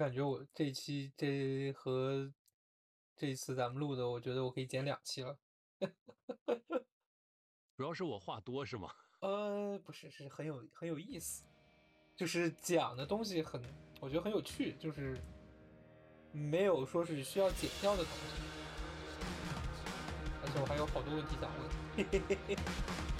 [0.00, 2.32] 感觉我这一期这和
[3.14, 5.36] 这一次咱们录的，我觉得我可以剪两期了。
[7.76, 8.90] 主要是我话多是吗？
[9.20, 11.44] 呃，不是，是很有很有意思，
[12.16, 13.62] 就是讲的东西很，
[14.00, 15.20] 我觉得很有趣，就是
[16.32, 18.42] 没有说是需要剪掉的东西，
[20.42, 21.68] 而且我还有好多问题想问。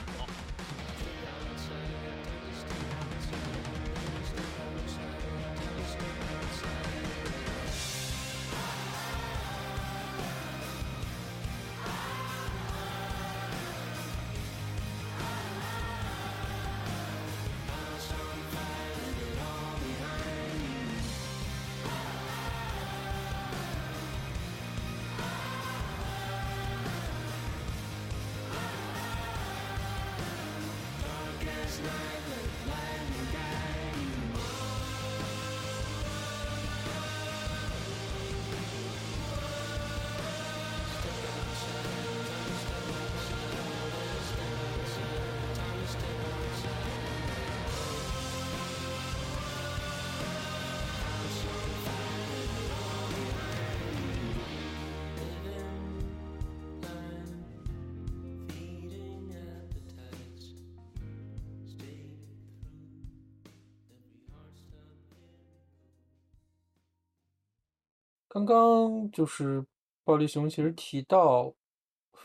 [68.33, 69.67] 刚刚就是
[70.05, 71.53] 暴力熊其实提到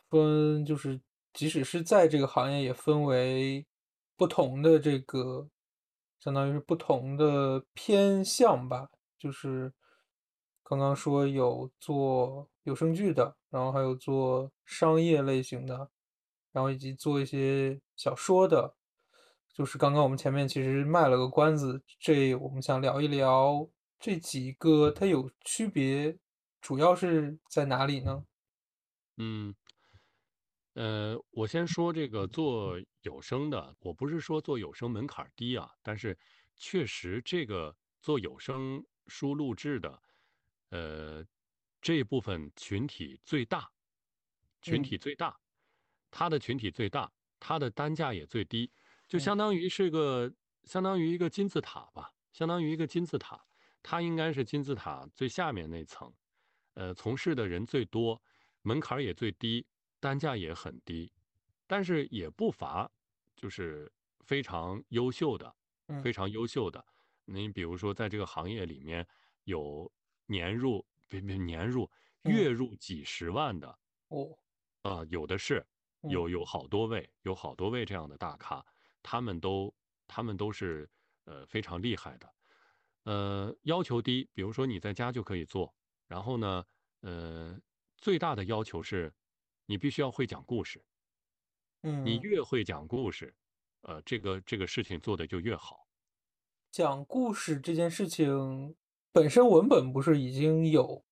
[0.07, 1.01] 分，就是
[1.33, 3.65] 即使是在这个行业也分为
[4.15, 5.49] 不同的这个，
[6.19, 8.87] 相当于是不同的偏向吧。
[9.17, 9.73] 就是
[10.61, 15.89] 刚刚说有做有声剧的，然后还有做商业类型的，
[16.51, 18.75] 然后以及做一些小说的。
[19.51, 23.67] 就是刚刚我们前面其实卖了个关子，这我们想聊一聊。
[23.99, 26.17] 这几个它有区别，
[26.61, 28.25] 主要是在哪里呢？
[29.17, 29.55] 嗯，
[30.73, 36.17] 呃，我先说这个做有声的，我不是说做有声门槛低啊，但是
[36.55, 40.01] 确实这个做有声书录制的，
[40.69, 41.25] 呃，
[41.81, 43.71] 这部分群体最大，
[44.61, 45.39] 群体最大，
[46.11, 48.71] 它的群体最大，它的单价也最低，
[49.07, 50.31] 就相当于是个
[50.65, 53.45] 相当于一个金字塔吧，相当于一个金字塔。
[53.87, 56.11] 它应该是金字塔最下面那层，
[56.73, 58.19] 呃，从事的人最多，
[58.63, 59.63] 门槛也最低，
[59.99, 61.13] 单价也很低，
[61.67, 62.89] 但是也不乏
[63.35, 63.91] 就是
[64.21, 65.55] 非常优秀的，
[66.01, 66.83] 非常优秀的。
[67.25, 69.07] 你比如说，在这个行业里面
[69.43, 69.91] 有
[70.25, 71.87] 年入别别年入
[72.23, 73.67] 月入几十万的
[74.07, 74.35] 哦，
[74.81, 75.63] 啊，有的是，
[76.09, 78.65] 有有好多位，有好多位这样的大咖，
[79.03, 79.71] 他们都
[80.07, 80.89] 他们都是
[81.25, 82.27] 呃非常厉害的。
[83.05, 85.73] 呃，要求低，比如说你在家就可以做。
[86.07, 86.63] 然后呢，
[87.01, 87.59] 呃，
[87.97, 89.11] 最大的要求是，
[89.65, 90.83] 你必须要会讲故事。
[91.83, 93.33] 嗯，你越会讲故事，
[93.81, 95.87] 呃，这个这个事情做的就越好。
[96.71, 98.75] 讲故事这件事情
[99.11, 101.05] 本身文本不是已经有，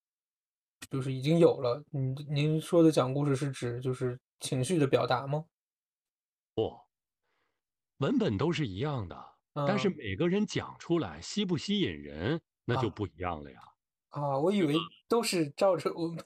[0.90, 1.84] 就是已经有了。
[1.92, 5.46] 您您说的讲故事是指就是情绪的表达吗？
[6.54, 6.80] 不，
[7.98, 9.33] 文本都是一样的。
[9.56, 13.60] 但是每个人讲出来吸不吸引人，那就不一样了呀。
[14.10, 14.76] 啊，我以为
[15.08, 16.26] 都是照着文本，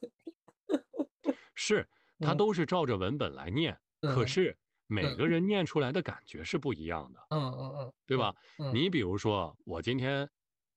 [1.54, 1.88] 是
[2.20, 7.28] 他都是照着文本来念，可是每个人念出来的感觉是不一样的。
[7.32, 8.34] 嗯嗯嗯，对吧？
[8.74, 10.30] 你比如说，我今天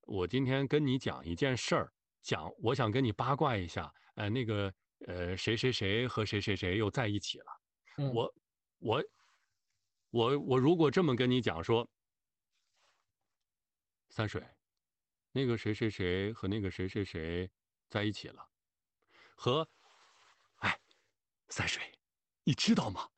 [0.03, 4.72] 我今天跟你讲一件事儿，讲我想跟你八卦一下，呃，那个
[5.06, 7.47] 呃谁谁谁和谁谁谁又在一起了。
[8.12, 8.34] 我
[8.78, 9.05] 我
[10.10, 11.89] 我我如果这么跟你讲说。
[14.10, 14.43] 三水，
[15.32, 17.48] 那个谁谁谁和那个谁谁谁
[17.88, 18.50] 在一起了，
[19.37, 19.69] 和，
[20.56, 20.78] 哎，
[21.48, 21.81] 三水，
[22.43, 23.09] 你知道吗？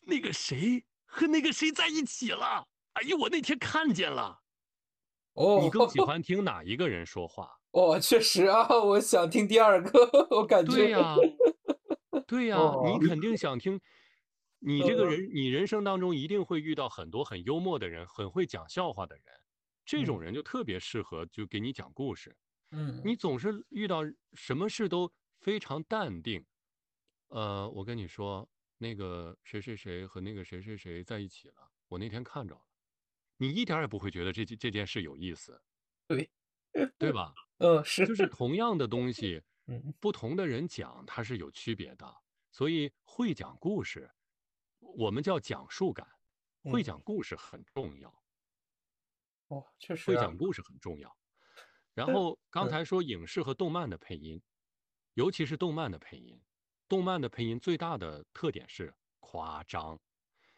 [0.00, 2.68] 那个谁和那个谁在一起了？
[2.92, 4.42] 哎呦，我那天看见了。
[5.32, 7.58] 哦，你更喜 欢听哪一个人说话？
[7.70, 9.90] 哦，确实啊，我想听第二个，
[10.36, 10.72] 我感觉。
[10.72, 11.16] 对呀，
[12.26, 13.80] 对呀，你肯定想听。
[14.58, 19.24] 你这个人，你人生当中一定会遇到很多很幽默的人，很会讲笑话的人。
[19.84, 22.36] 这种人就特别适合就给你讲故事，
[22.70, 23.16] 嗯，你。
[23.16, 24.02] 总是遇到
[24.34, 26.44] 什么事都非常淡定，
[27.28, 28.48] 呃，我跟你说，
[28.78, 32.62] 那个谁谁谁和那个谁谁谁在一起了，我那天看着了，
[33.36, 35.60] 你一点也不会觉得这这件事有意思，
[36.06, 36.30] 对，
[36.98, 37.34] 对吧？
[37.58, 38.26] 嗯，是，就是。
[38.28, 39.42] 同样的东西，
[40.00, 44.10] 不同的人讲它是有区别的，所以会讲故事，
[44.78, 46.06] 我们叫讲述感，
[46.62, 48.19] 会讲故事很重要。
[49.50, 51.16] 哦，确实，会讲故事很重要。
[51.92, 54.40] 然后刚嗯才说影视和动漫的配音，
[55.14, 56.40] 尤其是动漫的配音，
[56.88, 60.00] 动漫的配音最大的特点是夸张，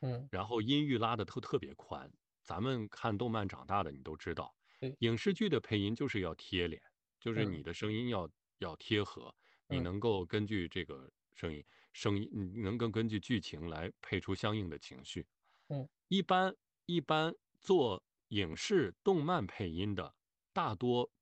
[0.01, 2.13] 嗯，然后音域拉的特特别宽。
[2.43, 4.55] 咱们看动漫长大的，你都知道，
[4.99, 6.83] 影视剧的配音就是要贴脸，
[7.19, 8.29] 就是嗯你的声音要
[8.59, 9.35] 要贴合，
[9.69, 11.65] 你嗯能够根据这个声音
[11.95, 15.27] 声音，你能够根据剧情来配出相应的情绪。
[15.69, 16.55] 嗯一般
[16.85, 20.15] 一般做影视动漫配音的，
[20.55, 21.13] 大多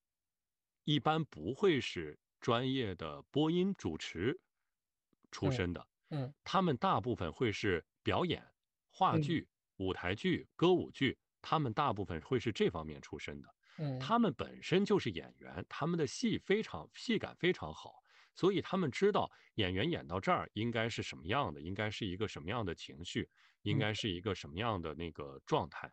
[0.84, 4.40] 一般不会是专业的播音主持
[5.32, 8.46] 出嗯身的，嗯他们大部分会是表演、
[8.90, 9.48] 话嗯剧、
[9.78, 13.52] 舞台剧、歌舞剧，他们大部分会是这方面出身的。
[13.78, 18.04] 嗯他们本身就是演员，他们的戏非常戏感非常好，
[18.36, 23.28] 所以他们知道演员演到这儿应该是什么样的，应该是一个什么样的情绪，
[23.62, 25.92] 应该是一个什么样的那个状态。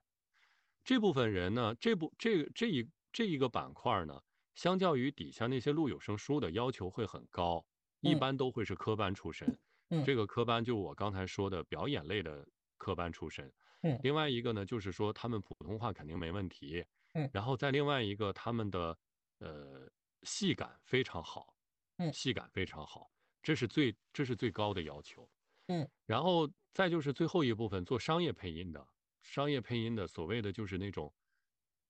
[0.88, 4.22] 这部分人呢，这部这这一这一个板块呢，
[4.56, 7.66] 相较于底下那些录有声书的要求会很高，
[8.00, 9.60] 一嗯般都会是科班出身。
[9.90, 12.48] 嗯这个科班就我刚才说的表演类的
[12.78, 13.52] 科班出身。
[13.82, 16.86] 嗯另外一个呢，就是说他们普通话肯定没问题。
[17.16, 18.98] 嗯然后再另外一个，他们的
[19.40, 19.92] 呃
[20.24, 21.54] 戏感非常好，
[21.98, 23.12] 嗯戏感非常好，
[23.44, 25.30] 这是最这是最高的要求。
[25.68, 28.88] 嗯然后再就是最后一部分做商业配音的，
[29.28, 31.14] 商业配音的所谓的就是那种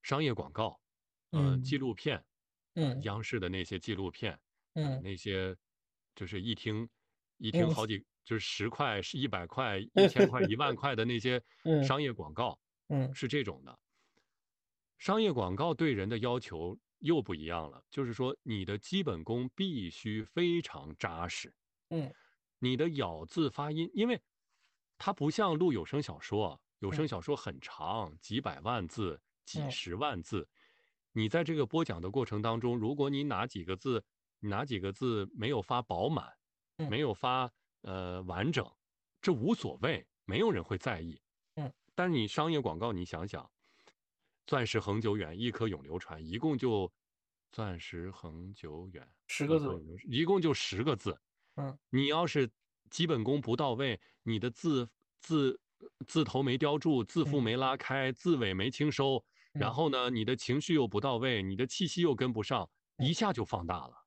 [0.01, 0.79] 商业广告，
[1.33, 2.23] 呃，嗯纪录片，呃
[2.75, 3.03] 嗯。
[3.03, 4.33] 央视的那些纪录片，
[4.81, 5.03] 呃，嗯。
[5.03, 5.55] 那些
[6.15, 6.89] 就是一听
[7.37, 11.79] 一听嗯好几就是十块、是一百块、一千块、一万 块的那些嗯。
[11.79, 13.17] 商业广告，嗯。
[13.19, 13.77] 是这种的。
[14.99, 21.53] 商业广告对人的要求又不一样了，就是说你的基本功必须非常扎实，
[21.91, 22.13] 嗯。
[22.61, 24.21] 你的咬字发音，因为
[24.97, 27.07] 它不像录有声小说啊，有声嗯。
[27.07, 30.47] 小说很长，几百万字、几嗯十万字，
[31.11, 34.03] 你在这个播讲的过程当中，如果你哪几个字
[34.39, 36.31] 哪几个字没有发饱满，
[36.77, 36.89] 嗯。
[36.89, 37.51] 没有发
[37.81, 38.69] 呃完整，
[39.21, 41.19] 这无所谓，没有人会在意。
[41.55, 43.49] 嗯，但是你商业广告，你想想，
[44.45, 46.91] 钻石恒久远，一颗永流传，一共就
[47.51, 51.19] 钻石恒久远，十个字一共就十个字。
[51.55, 52.47] 嗯，你要是
[52.91, 54.87] 基本功不到位，你的字
[55.19, 55.59] 字
[56.07, 64.05] 字头没雕住，字腹嗯没拉开，字尾没清收，然嗯后呢，你的情绪又不到位，你的气息又跟不上，嗯一下就放大了。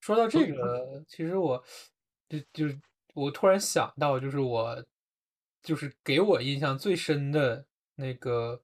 [0.00, 1.64] 说到这个，其实我
[2.28, 2.78] 就就是
[3.14, 4.84] 我突然想到，就是我
[5.62, 8.62] 就是给我印象最深的那个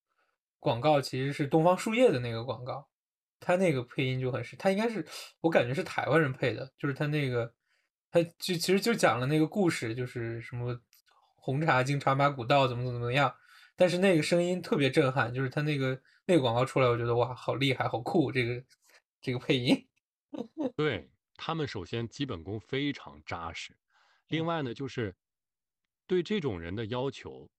[0.58, 2.86] 广告，其实是东方树叶的那个广告，
[3.38, 5.06] 他那个配音就很是，他应该是
[5.40, 7.54] 我感觉是台湾人配的，就是他那个
[8.10, 10.78] 他就其实就讲了那个故事，就是什么
[11.40, 13.34] 红茶经茶马古道怎么怎么怎么样，
[13.76, 18.62] 但是那个声音特别震撼，就是他那个那个广告出来，我觉得哇，好厉害，好酷，这个
[19.20, 19.88] 这个配音，
[20.76, 23.76] 对，他们首先基本功非常扎实，
[24.28, 24.46] 另嗯。
[24.46, 25.14] 外呢，就是
[26.06, 27.50] 对这种人的要求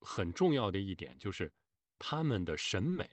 [0.00, 1.52] 很重要的一点就是
[1.98, 3.08] 他们的审美、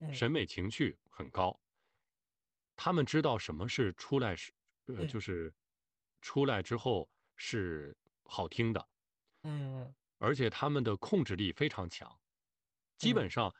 [0.00, 0.10] 嗯。
[0.10, 1.60] 审美情趣很高，
[2.76, 4.52] 他们知道什么是出来是
[4.94, 5.06] 呃嗯。
[5.06, 5.52] 就是
[6.20, 8.88] 出来之后是好听的，
[9.44, 9.94] 嗯。
[10.20, 12.20] 而且他们的控制力非常强，
[12.98, 13.14] 基嗯。
[13.14, 13.54] 本上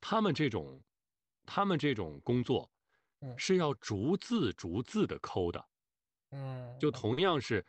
[0.00, 0.82] 他们这种
[1.44, 2.72] 他们这种工作
[3.22, 3.38] 嗯。
[3.38, 5.68] 是要逐字逐字的抠的。
[6.32, 7.16] 嗯就同。
[7.20, 7.64] 样是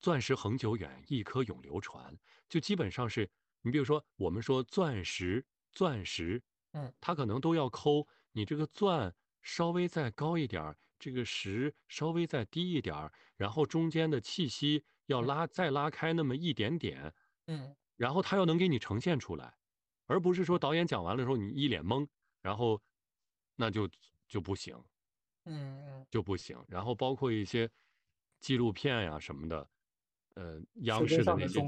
[0.00, 2.16] 钻石恒久远，一颗永流传，
[2.48, 3.30] 就基本上是
[3.62, 6.42] 你比如说我们说钻石，钻石，
[6.74, 6.92] 嗯。
[7.00, 15.26] 它可能都要抠你这个钻稍微再高一点儿，这个石稍微再低一点儿，然后中间的气息要嗯。
[15.26, 17.12] 拉再拉开那么一点点，
[17.46, 17.74] 嗯。
[17.96, 19.54] 然后他要能给你呈现出来，
[20.06, 22.08] 而不是说导演讲完了之后你一脸懵，
[22.40, 22.80] 然后
[23.56, 23.88] 那就
[24.28, 24.82] 就不行。
[25.46, 26.56] 嗯就不行。
[26.68, 27.70] 然后包括一些
[28.40, 29.68] 纪录片呀什么的，
[30.34, 31.60] 呃，央视的那些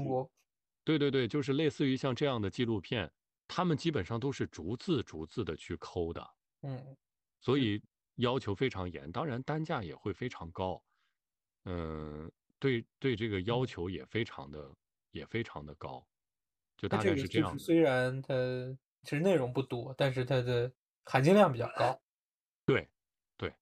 [0.85, 3.11] 对对对，就是类似于像这样的纪录片，
[3.47, 6.25] 他们基本上都是逐字逐字的去抠的，
[6.61, 6.95] 嗯。
[7.41, 7.81] 所以
[8.15, 10.83] 要求非常严，当然单价也会非常高，
[11.65, 12.31] 嗯，
[12.63, 14.71] 对对，这个要嗯，求也非常的
[15.11, 16.07] 也非常的高，
[16.77, 17.59] 就大概是是这样的。
[17.59, 18.33] 虽然它
[19.03, 20.71] 其实内容不多，但是它的
[21.03, 22.01] 含金量比较高。
[22.65, 22.89] 对
[23.35, 23.53] 对，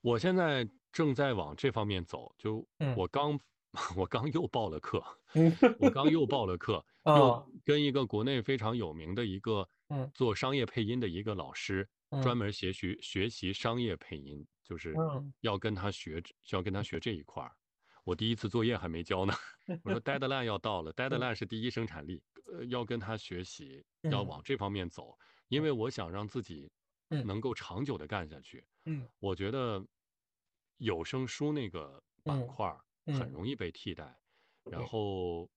[0.00, 3.38] 我现在正在往这方面走，就嗯我刚
[3.94, 11.86] 我刚又报了课，嗯我刚又报了课， 又哦跟一个国内非常有名的一个嗯做商业配音的一个老师，
[12.22, 17.52] 专嗯门学习学习商业配音，就是嗯要跟他学，要跟他学这一块儿。
[18.08, 19.34] 我第一次作业还没交呢，
[19.84, 25.14] 我说 deadline 要到了嗯，deadline 是第一生产力，呃，要跟他学习，要嗯往这方面走，
[25.48, 26.72] 因为我想让自己
[27.10, 27.22] 嗯。
[27.26, 28.66] 能够长久的干下去。
[28.86, 29.08] 嗯。
[29.18, 29.86] 我觉得
[30.78, 33.30] 有声书那个板嗯块儿很嗯。
[33.30, 34.18] 容易被替代，
[34.64, 35.50] 然后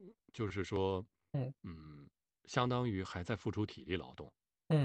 [0.00, 1.52] 嗯就是说，嗯。
[1.62, 2.10] 嗯，
[2.46, 4.32] 相当于还在付出体力劳动，
[4.68, 4.76] 嗯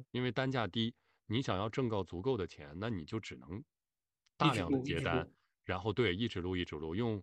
[0.00, 3.64] 嗯，因为单价低，你想要挣到足够的钱，那你就只能
[4.36, 5.26] 大量的接单，
[5.70, 7.22] 然后对，一直录一直录，用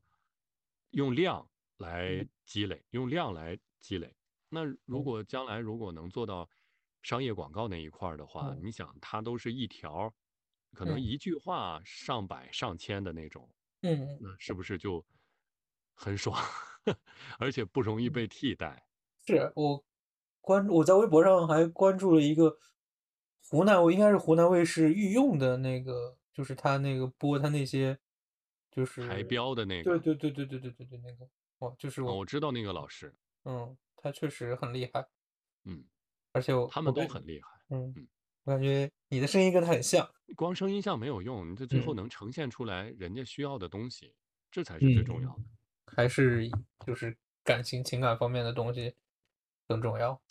[0.92, 2.30] 用量来嗯。
[2.46, 4.16] 积累，用量来积累。
[4.48, 5.04] 那如嗯。
[5.04, 6.50] 果将来如果能做到
[7.02, 8.64] 商业广告那一块儿的话，嗯。
[8.64, 10.14] 你想它都是一条
[10.74, 11.10] 可能嗯。
[11.10, 15.06] 一句话上百上千的那种，嗯那是不是就
[15.94, 16.36] 很爽，
[17.40, 18.88] 而且不容易嗯，被替代？
[19.26, 19.86] 是我
[20.42, 22.58] 关我在微博上还关注了一个
[23.50, 28.00] 湖南卫，应该是湖南卫视御用的那个，就是他那个播他那些，
[28.86, 31.30] 就台是标的那个，对对对对对对对对那个，
[31.60, 33.14] 哇，就是啊，我我知道那个老师，
[33.46, 35.08] 嗯，他确实很厉害，
[35.66, 35.84] 嗯，
[36.32, 38.08] 而且我他们都很厉害，嗯，嗯。
[38.44, 44.14] 我感觉你的声音跟他很像， 光声音像没有用，你这最后嗯能呈现出来人家需要的东西，
[44.50, 45.44] 这才是最重要嗯，
[45.86, 45.94] 的。
[45.98, 46.50] 还是
[46.86, 48.96] 就是感情情感方面的东西
[49.68, 50.22] 更重要。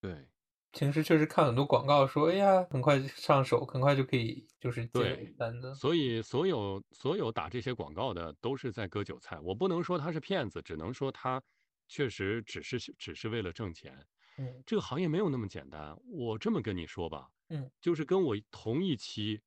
[0.00, 0.28] 对
[0.76, 5.74] 平时确实看很多广告说，哎呀，很快上手，很快就可以就是接单子。
[5.74, 9.40] 所以所有所有打这些广告的都是在割韭菜。
[9.40, 11.42] 我不能说他是骗子，只能说他
[11.88, 14.06] 确实只是只是为了挣钱。
[14.38, 15.96] 嗯这个行业没有那么简单。
[16.04, 19.40] 我这么跟你说吧，嗯就是跟我同一期，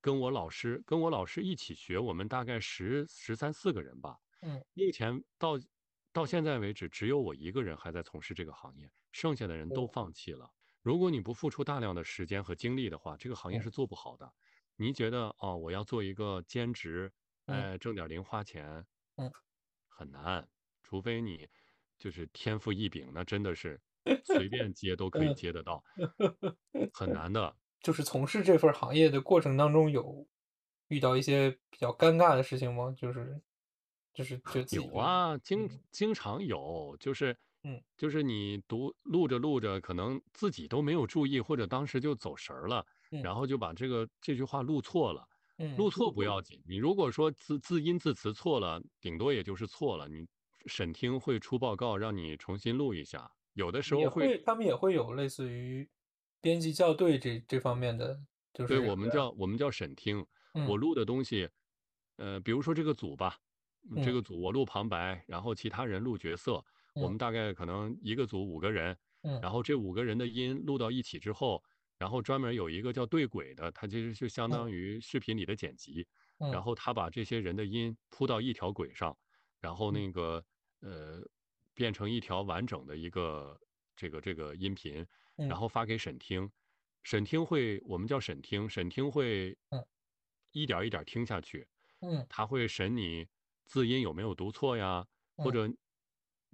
[0.00, 4.18] 跟我老师跟我老师一起学，我们大概十十三四个人吧。
[4.40, 5.58] 嗯目前到
[6.12, 10.50] 到现在为止，只有我一个人还在从事这个行业，剩下的人都哦放弃了。
[10.82, 14.30] 如果你不付出大量的时间和精力的话，这个行业嗯是做不好的。
[14.76, 17.12] 你觉得哦，我要做一个兼职，
[17.46, 18.84] 嗯哎，挣点零花钱，
[19.16, 19.30] 嗯，
[19.86, 20.46] 很难，
[20.82, 21.48] 除非你
[21.96, 23.80] 就是天赋异禀，那真的是
[24.24, 25.82] 随便接都可以嗯，接得到，
[26.92, 27.56] 很难的。
[27.80, 30.26] 就是从事这份行业的过程当中，有
[30.88, 32.92] 遇到一些比较尴尬的事情吗？
[32.98, 33.40] 就是
[34.12, 45.26] 就是觉得自己的有啊，经嗯经常有，就是嗯就是你读录着录着，可能自己都没有注意，或者当时就走神儿了，嗯然后就把这个这句话录错了。
[45.74, 50.26] 录嗯错不要紧，你如果说字字音字词错了，顶多也就是错了，你
[50.66, 55.88] 审听会出报告让你重新录一下，有的时候会会，他们也会有类似于
[56.40, 58.20] 编辑校对这这方面的，
[58.52, 60.24] 就是对，是我们叫我们叫审听。
[60.62, 61.48] 我嗯录的东西，
[62.16, 63.36] 呃，比如说这个组吧，
[63.90, 66.64] 嗯这嗯个组我录旁白，然后其他人录角色，
[66.98, 67.10] 我嗯。
[67.10, 69.44] 们大概可能一个组五个人，嗯。
[69.44, 71.62] 然后这五个人的音录到一起之后，
[71.98, 76.06] 然后专门有一个叫对轨的，它其实就相当嗯于视频里的剪辑，
[76.48, 79.16] 然嗯后他把这些人的音铺到一条轨上，
[79.60, 80.04] 然后嗯。
[80.04, 80.44] 那个
[80.80, 81.22] 呃
[81.74, 83.58] 变成一条完整的一个
[83.96, 85.06] 这个这个音频，
[85.46, 85.58] 然嗯。
[85.58, 86.50] 后发给审听，
[87.02, 89.84] 审听会我们叫审听，审听会嗯。
[90.52, 91.66] 一点一点听下去，
[92.02, 92.26] 嗯。
[92.28, 93.26] 他会审你
[93.64, 95.52] 字音有没有读错呀，或嗯。
[95.52, 95.68] 者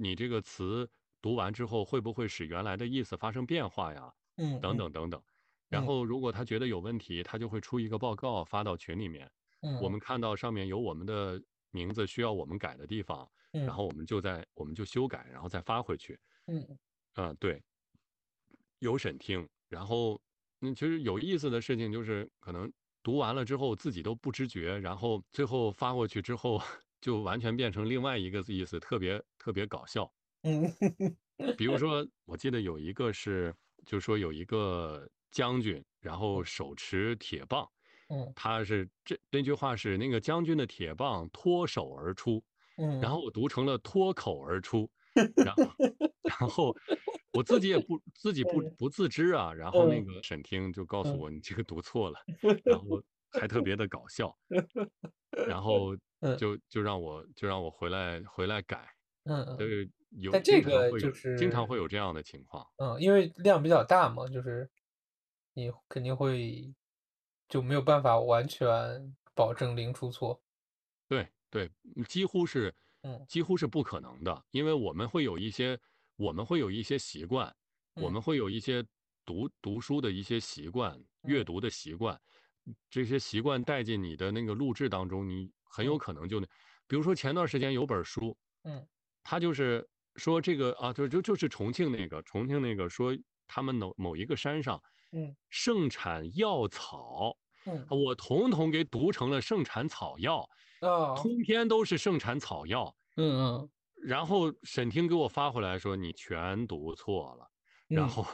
[0.01, 0.91] 你这个词
[1.21, 4.13] 读完之后会不会使原来的意思发生变化呀，
[4.59, 5.11] 等嗯等等等。
[5.11, 5.23] 等。
[5.69, 9.31] 然嗯后如果他觉得有问题，他就会出一个报告发到群里面，
[9.63, 9.91] 嗯我嗯。
[9.91, 11.41] 们看到上面有我们的
[11.71, 13.31] 名字需要我们改的地方，
[13.65, 13.77] 然嗯。
[13.77, 16.19] 后我们就在我们就修改，然后再发回去。
[16.47, 16.79] 嗯
[17.15, 17.63] 啊，对，
[18.81, 20.21] 有审听，然后
[20.63, 26.61] 嗯，其实有意思的事情就是可能读完了之后自己都不知觉，然后最后发过去之后
[27.01, 30.13] 就完全变成另外一个意思，特别特别搞笑。
[30.45, 30.63] 嗯。
[31.57, 33.55] 比如说，我记得有一个是，
[33.87, 37.69] 就是说有一个将军，然后手持铁棒，
[38.09, 38.35] 嗯。
[38.35, 42.43] 他是这那句话是那个将军的铁棒脱手而出，
[42.99, 44.91] 然嗯后我读成了脱口而出，
[45.39, 45.75] 然后
[46.41, 46.77] 然后
[47.33, 50.03] 我自己也不自己不嗯不自知啊，然后那。
[50.03, 51.21] 嗯个审听就告诉嗯。
[51.21, 52.21] 我你这个读错了，
[52.65, 54.37] 然后还特别的搞笑，
[55.45, 56.41] 然后嗯。
[56.41, 58.89] 就就让我就让我回来回来改，
[59.27, 62.67] 嗯嗯，对，有但这个就是经常会有这样的情况。
[62.79, 64.71] 嗯，因为量比较大嘛，就是
[65.53, 66.75] 你肯定会
[67.49, 70.41] 就没有办法完全保证零出错。
[71.11, 72.73] 对对，嗯几乎是
[73.05, 73.27] 嗯。
[73.27, 75.77] 几乎是不可能的，因为我们会有一些
[76.15, 77.53] 我们会有一些习惯，
[77.97, 78.11] 我嗯。
[78.11, 78.85] 们会有一些
[79.25, 81.45] 读读书的一些习惯，阅嗯。
[81.45, 82.21] 读的习惯，
[82.89, 85.99] 这些习惯带进你的那个录制当中，你很有嗯。
[85.99, 86.47] 可能就那，
[86.89, 88.87] 比如说前段时间有本书，嗯。
[89.25, 95.37] 他就是说这个啊，就就就是重庆那个重庆那个说他们某某一个山上嗯。
[95.51, 97.37] 盛产药草。
[97.67, 97.91] 嗯。
[97.91, 100.49] 我统统给读成了盛产草药，
[100.81, 102.97] 啊通篇都是盛产草药。
[103.17, 103.25] 嗯
[103.61, 103.71] 嗯。
[104.03, 107.47] 然后沈听给我发回来说你全读错了，
[107.93, 108.25] 然嗯，后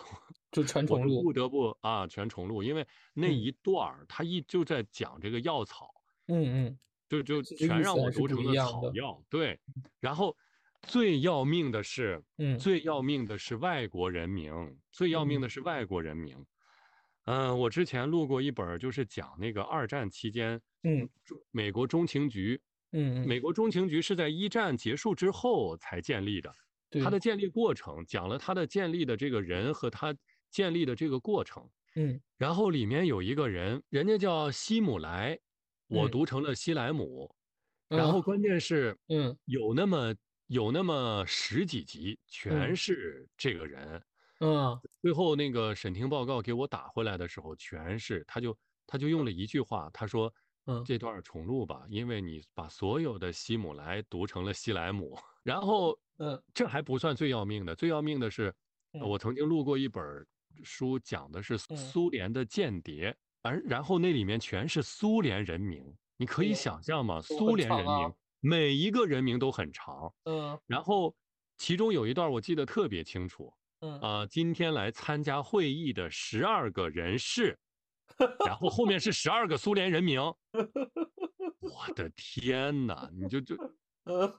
[0.53, 1.25] 就全重录。
[1.25, 3.35] 不得不啊全重录，因为那嗯。
[3.35, 5.89] 一段儿他一就在讲这个药草，
[6.29, 8.55] 嗯嗯，就就全让我读成了。
[8.55, 9.59] 草药，对。
[10.01, 10.37] 然后
[10.83, 14.53] 最要命的是，嗯最要命的是外国人名，
[14.91, 16.37] 最要命嗯的是外国人名。
[17.25, 21.09] 嗯、我之前录过一本儿，就是讲那个二战期间，嗯
[21.51, 22.61] 美国中情局，
[22.93, 26.55] 嗯嗯，美国中情局是在一战结束之后才建立的，
[26.93, 30.15] 它对，的建立过程讲了它的建立的这个人和他
[30.53, 31.69] 建立的这个过程。
[31.97, 35.37] 嗯然后里面有一个人，人家叫希姆莱，
[35.89, 37.35] 我嗯读成了西莱姆。
[37.89, 40.15] 然啊后关键是嗯有那么
[40.49, 44.03] 有那么十几集，全嗯是这个人。
[44.41, 50.33] 嗯最后那个审听报告给我打回来的时候，全是他就他就用了一句话，他说
[50.67, 55.17] 嗯这段重录吧，因为你把所有的希姆莱读成了西莱姆。
[55.43, 58.53] 然后嗯这还不算最要命的，最要命的是，
[59.01, 60.05] 我曾经录过一本
[60.65, 63.17] 书，讲的是嗯苏联的间谍，
[63.47, 67.21] 而然后那里面全是苏联人名，你可以想象吗？
[67.23, 68.13] 苏联人名。
[68.41, 70.59] 每一个人名都很长，嗯。
[70.67, 71.17] 然后
[71.57, 73.99] 其中有一段我记得特别清楚，嗯。
[73.99, 77.59] 啊、今天来参加会议的十二个人士，
[78.43, 80.21] 然后后面是十二个苏联人名，
[81.61, 83.59] 我的天呐，你就就
[84.05, 84.33] 嗯。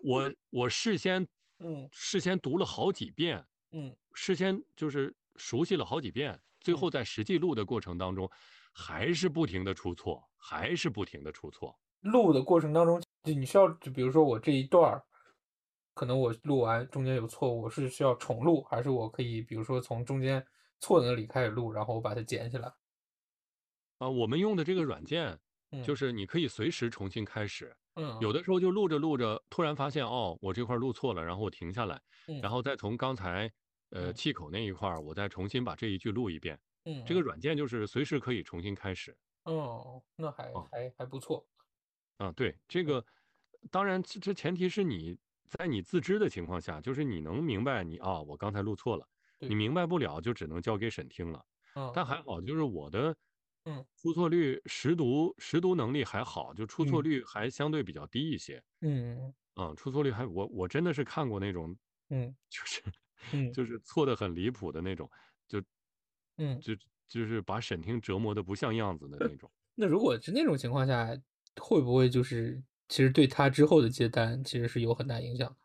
[0.00, 1.26] 我我事先
[1.60, 1.92] 嗯。
[1.92, 3.96] 事先读了好几遍，嗯。
[4.14, 8.30] 事先就是熟悉了好几遍，最后在实际录的过程当中，
[8.72, 11.78] 还是不停的出错，还是不停的出错。
[12.00, 15.04] 录的过程当中，就你需要，就比如说我这一段儿，
[15.94, 20.44] 可能我录完中间有错误，我是需要重录，还是我可以，比如说从中间
[20.80, 22.72] 错的那里开始录，然后我把它捡起来？
[23.98, 25.38] 啊，我们用的这个软件，
[25.80, 27.76] 就嗯是你可以随时重新开始。
[27.94, 33.52] 嗯有的时候就录着录着，突然发现哦，我这块儿录错了，然后我停下来，嗯然后再从刚才
[33.92, 36.60] 呃嗯气口那一块儿，我再重新把这一句录一遍。
[36.84, 39.16] 嗯，这个软件就是随时可以重新开始。
[39.44, 41.48] 哦，那还哦还还不错。
[42.18, 43.04] 啊，对，这个
[43.70, 49.08] 当然这这前提是你在你自知的情况下，就是你能明白你啊，我刚才录错了，
[49.40, 51.44] 你，明白不了就只能交给审听了。
[51.74, 53.16] 嗯但还好，就是我的
[53.64, 58.62] 嗯出错率识读识读能力还好，就出错嗯率还相对比较低一些。
[58.80, 61.76] 嗯嗯，出错率还我我真的是看过那种，
[62.10, 62.82] 嗯就是
[63.32, 63.56] 嗯。
[63.56, 65.10] 就是错的很离谱的那种，
[65.48, 65.60] 就
[66.38, 66.74] 嗯，就
[67.08, 69.50] 就是把审听折磨的不像样子的那种。
[69.74, 71.08] 那如果是那种情况下，
[71.60, 75.56] 会不会就是其实对他之后的接单其实是有很大影响的？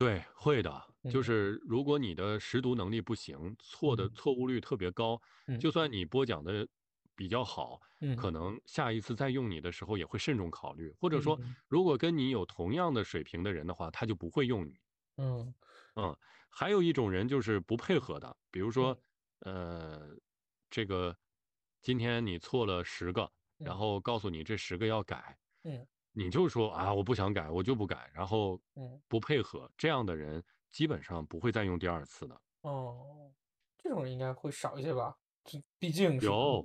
[0.00, 1.22] 对，会的，就嗯。
[1.22, 4.14] 是如果你的识读能力不行，错的嗯。
[4.14, 5.62] 错误率特别高，嗯。
[5.62, 6.66] 就算你播讲的
[7.14, 8.16] 比较好，嗯。
[8.16, 11.56] 可能下一次再用你的时候也会慎重考虑，或者说嗯。
[11.68, 14.74] 如果跟你有同样的水平的人的话，他就不会用你。
[15.18, 15.54] 嗯。
[15.96, 16.16] 嗯，
[16.52, 19.02] 还有一种人就是不配合的，比如说嗯，
[19.40, 20.10] 呃，
[20.70, 21.16] 这个
[21.80, 23.78] 今天你错了十个，然嗯。
[23.78, 25.86] 后告诉你这十个要改，嗯。
[26.12, 29.02] 你就说啊我不想改，我就不改，然后嗯。
[29.08, 32.40] 不配合，这样的人基本上不会再用第二次的。
[32.64, 33.34] 哦，
[33.76, 35.18] 这种人应该会少一些吧？
[35.44, 36.64] 这毕竟是有，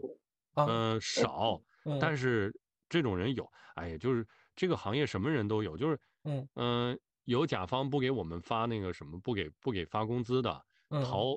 [0.54, 1.98] 啊，嗯、少，嗯。
[1.98, 2.54] 但是
[2.90, 6.48] 这种人有，哎呀，就是这个行业什么人都有，就是嗯。
[6.56, 10.98] 嗯、有甲方不给我们发那个什么，不给不给发工资的，嗯。
[10.98, 11.36] 逃，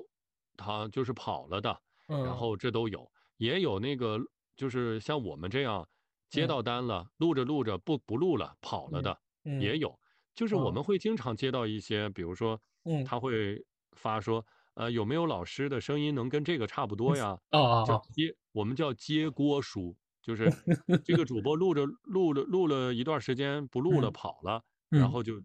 [0.55, 1.77] 他就是跑了的，
[2.21, 2.37] 然嗯。
[2.37, 4.17] 后这都有，也有那个
[4.55, 5.85] 就是像我们这样
[6.29, 6.47] 接嗯。
[6.47, 9.53] 到单了，录着录着不不录了跑了嗯的，嗯。
[9.57, 9.99] 也有，
[10.33, 13.11] 就是我哦们会经常接到一些，比如说嗯。
[13.11, 13.61] 他会
[13.97, 17.37] 发说，呃，有没有老师的声音能跟这个差不多呀？
[17.51, 20.55] 哦哦哦，叫接，我们叫接锅书，就是
[21.03, 24.11] 这个主播录着录了录了一段时间不录了嗯。
[24.11, 25.01] 跑了，嗯。
[25.01, 25.41] 然后就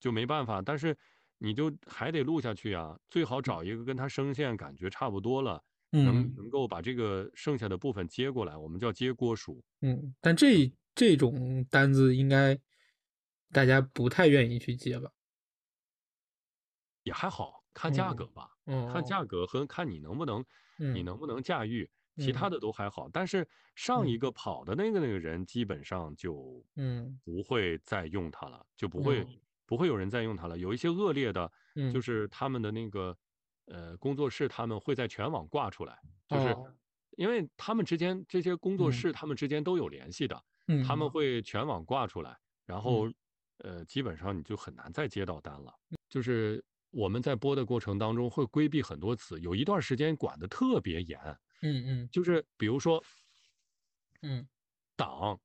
[0.00, 0.96] 就没办法，但是
[1.38, 9.62] 你就还得录下去啊，最好找一个跟他声线感觉差不多了，能嗯能够把这个剩下的部分接过来，我们叫接锅书。
[9.82, 12.58] 嗯，但这这种单子应该
[13.52, 15.10] 大家不太愿意去接吧？
[17.04, 20.44] 也还好，看价嗯格吧，嗯看价格和看你能不能，
[20.92, 23.08] 你嗯能不能驾驭，其嗯他的都还好。
[23.10, 30.58] 但是上一嗯个跑的那个那个人，基本上就嗯不会再用它了，就不会嗯不会有人再用它了。
[30.58, 31.48] 有一些恶劣的，
[31.88, 32.00] 就嗯。
[32.00, 33.16] 是他们的那个
[33.66, 36.74] 呃工作室，他们会在全网挂出来，就是哦。
[37.16, 38.90] 因为他们之间这些工作嗯。
[38.90, 43.06] 室，他们之间都有联系的，嗯他们会全网挂出来，然后
[43.58, 45.72] 呃，基本上你就很难再接到单了。
[46.08, 51.16] 就是我们在播的过程当中会规避很多词，有一段时间管得特别严，
[51.62, 52.08] 嗯嗯。
[52.10, 53.00] 就是比如说
[54.22, 54.48] 嗯。
[54.96, 55.38] 党、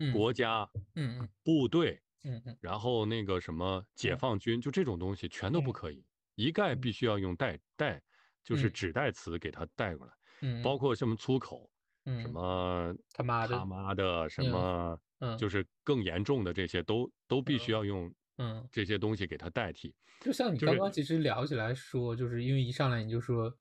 [0.00, 0.12] 嗯。
[0.12, 1.28] 国家、嗯嗯。
[1.44, 2.56] 部队，嗯嗯。
[2.60, 4.14] 然后那个什么解。
[4.14, 5.72] 嗯放军，就这种东西全都不嗯。
[5.72, 6.04] 可以，
[6.34, 6.92] 一概必。
[6.92, 8.02] 须要用代代，
[8.44, 8.72] 就是嗯。
[8.72, 10.62] 指代词给它带过来，嗯。
[10.62, 11.70] 包括什么粗口，
[12.18, 15.48] 什嗯么他妈的他妈的，什嗯么嗯就。
[15.48, 19.94] 是更严重的这些都都必须要用嗯，这些东西给他代替。
[20.20, 23.54] 就像你刚刚其实聊起来说，就是因为一上来你就说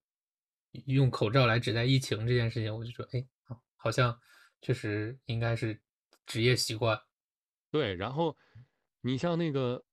[0.86, 4.17] 用口罩来指代疫情这件事情，我就说，哎，好好像
[4.62, 5.82] 确实应该是
[6.26, 7.00] 职业习惯。
[7.71, 8.36] 对，然后
[9.01, 9.84] 你像那个，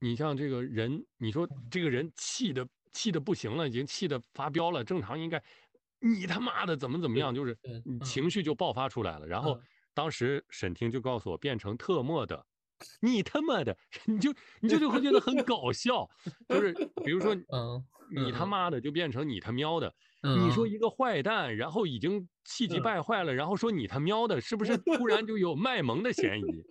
[0.00, 5.42] 你像这个人，你说嗯这个人气的气的不行了，已经气的发飙了，正常应该
[6.00, 7.58] 你他妈的怎么怎么样，就是
[8.02, 9.26] 情绪就爆发出来了。
[9.26, 9.66] 然后嗯。
[9.94, 12.46] 当时沈听就告诉我，变成特么的，
[13.00, 13.76] 你他妈的，
[14.06, 16.06] 你就你就就会觉得很搞笑，
[16.48, 19.94] 就是比如说嗯你他嗯妈的就变成你他喵的，
[20.32, 22.80] 你说一个坏蛋，然后已经气急嗯。
[22.80, 26.64] 败坏了，然后说你他喵的，是不是突然就有卖萌的嫌疑？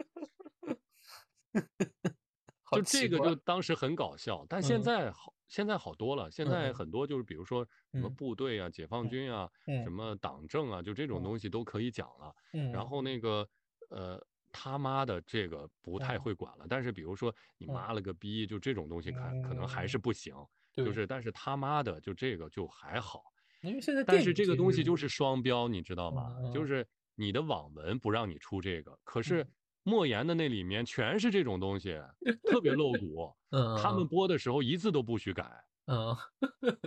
[2.63, 6.29] 好就这个就当时很搞笑，但现嗯在好，现在好多了。
[6.31, 7.63] 现在很多就是比如说
[7.93, 12.33] 什么嗯部队啊、解放嗯军啊、嗯什么党政啊，就这种嗯东西都可以讲了。
[12.53, 13.47] 嗯，然后那个
[13.89, 14.19] 呃
[14.51, 20.33] 他妈的这个不太嗯会管了，但是比如说你嗯妈了个逼，就这种东西可可能还是嗯不行。
[20.73, 23.21] 就是但是他妈的就这个就还好。
[23.61, 26.35] 因为现在但是这个东西就是双标，你知道吗？
[26.51, 29.47] 就是你的网文不让你出这个，可是嗯
[29.85, 31.95] 莫言的那里面全是这种东西，
[32.43, 33.31] 特别露骨。
[33.55, 35.49] 嗯他们嗯播的时候一字都不许改。
[35.85, 36.15] 嗯，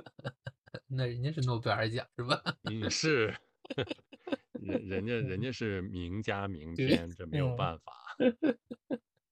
[0.88, 2.42] 那人家是诺贝尔奖是吧？
[2.68, 3.32] 嗯，是，
[4.52, 7.92] 人人家人家是名家名对篇，这没有嗯办法。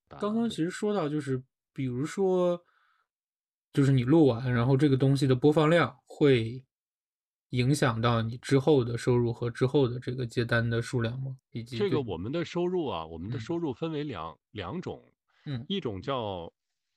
[0.09, 2.65] 刚刚其实说到就是，比如说，
[3.73, 6.65] 就是你录完，然后这个东西的播放量会
[7.51, 11.37] 影响到你之后的收入和之后的这个接单的数量吗？
[11.53, 13.39] 以及这个我们的收入啊，我们的嗯。
[13.39, 15.13] 收入分为两两种，
[15.47, 15.67] 嗯。
[15.67, 16.53] 一种叫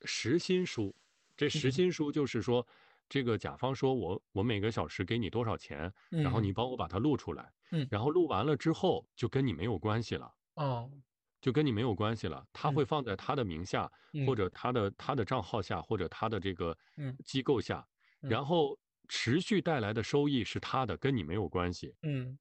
[0.06, 0.96] 时薪书，
[1.36, 1.72] 这时嗯。
[1.72, 2.66] 薪书就是说，
[3.10, 6.42] 这个甲方说我我每个小时给你多少钱，然后嗯。
[6.42, 7.90] 你帮我把它录出来，嗯。
[7.90, 10.34] 然后录完了之后就跟你没有关系了。
[10.58, 11.02] 哦。
[11.44, 12.72] 就跟你没有关系了，他嗯。
[12.72, 14.36] 会放在他的名下，或嗯。
[14.36, 17.20] 者他的他的账号下，或者他的这个嗯。
[17.24, 17.88] 机构下，
[18.22, 18.40] 嗯。
[18.40, 18.78] 然后
[19.10, 21.94] 持续带来的收益是他的，跟你没有关系。
[22.04, 22.40] 嗯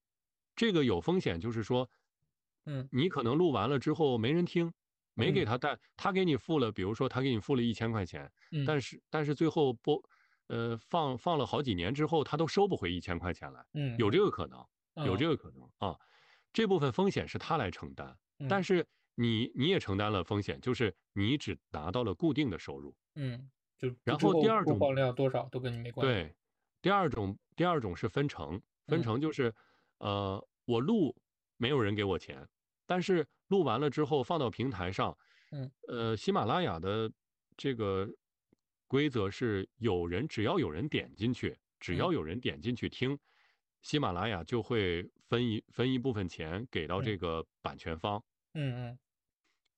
[0.55, 1.89] 这个有风险，就是说，
[2.67, 4.73] 嗯你可能录完了之后没人听，
[5.15, 10.01] 没给嗯他带，他给你付了，比如说他给你付了一千块钱，嗯但是但是最后播，
[10.49, 14.59] 呃放放了好几年之后，他都收不回一千块钱来，嗯有这个可能，
[15.07, 15.97] 有嗯这个可能啊，
[16.53, 18.17] 这部分风险是他来承担。
[18.49, 22.95] 但嗯是你你也承担了风险，就是你只拿到了固定的收入。
[23.17, 26.13] 嗯，就然后后第二种播放量多少都跟你没关系。
[26.15, 26.37] 对，
[26.85, 29.03] 第二种第二种是分成，分嗯。
[29.03, 29.55] 成就是，
[29.99, 31.15] 呃，我录
[31.57, 32.49] 没有人给我钱，
[32.87, 35.17] 但是录完了之后放到平台上，
[35.53, 37.11] 嗯，呃，喜马拉雅的
[37.57, 38.09] 这个
[38.87, 42.13] 规则是有人只要有人点进去，只要嗯。
[42.13, 43.19] 有人点进去听，
[43.83, 47.03] 喜马拉雅就会分一分一部分钱给到嗯。
[47.03, 48.23] 这个版权方。
[48.55, 48.99] 嗯嗯。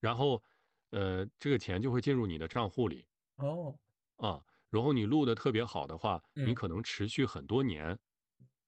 [0.03, 0.43] 然后，
[0.91, 3.07] 呃，这个钱就会进入你的账户里
[3.39, 3.81] 哦。
[4.19, 4.43] 啊。
[4.71, 6.55] 然后你录的特别好的话，你嗯。
[6.55, 7.99] 可能持续很多年，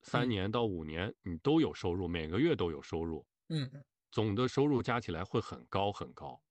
[0.01, 0.29] 三嗯。
[0.29, 3.83] 年到五年，你都有收入，每个月都有收入，嗯嗯。
[4.11, 6.41] 总的收入加起来会很高很高。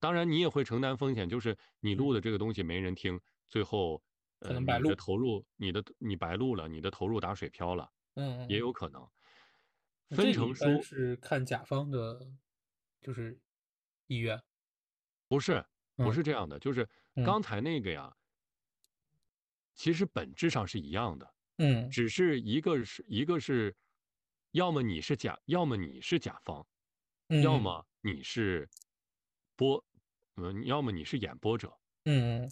[0.00, 4.02] 当然，你也会承担风险，就是你录的这个东西没人听，最后，
[4.40, 4.82] 呃，可能白录。
[4.82, 8.72] 你的投入，你的你白录了，你的投入打水漂了，嗯嗯也有。
[8.72, 9.08] 可能。
[10.12, 10.82] 分成书。
[10.82, 12.32] 是看甲方的，
[13.00, 13.40] 就是
[14.06, 14.42] 意愿。
[15.30, 15.64] 不是
[16.00, 16.12] 不嗯。
[16.12, 17.22] 是这样的，就是嗯。
[17.22, 18.12] 刚才那个呀，
[19.80, 21.94] 其实本质上是一样的，嗯。
[21.94, 23.74] 只是一个是一个是，
[24.50, 26.66] 要么你是甲，要么你是甲方，
[27.38, 27.58] 要嗯。
[27.58, 28.68] 么你是
[29.56, 29.82] 播，
[30.36, 31.78] 嗯，要么你是演播者。
[32.06, 32.50] 嗯嗯。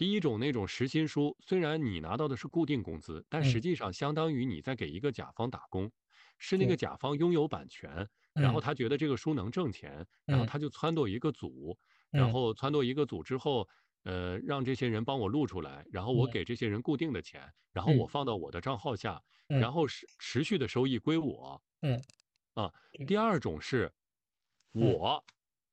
[0.00, 3.62] 第一种那种实心书，虽然你拿到的是固定工资，但实嗯。
[3.62, 5.92] 际上相当于你在给一个甲方打工，
[6.38, 8.62] 是那个甲方拥有版权，然后嗯。
[8.62, 10.50] 他觉得这个书能挣钱，然后嗯。
[10.50, 11.78] 他就撺掇一个组，
[12.14, 13.68] 然嗯后撺掇一个组之后，
[14.04, 16.28] 呃，让这些人帮我录出来，然后我嗯。
[16.28, 18.08] 给这些人固定的钱，然后我嗯。
[18.08, 19.66] 放到我的账号下，嗯。
[19.66, 21.62] 然后持持续的收益归我。
[21.82, 22.02] 嗯。
[22.54, 22.72] 啊，
[23.06, 23.92] 第二种是
[24.78, 25.24] 嗯我，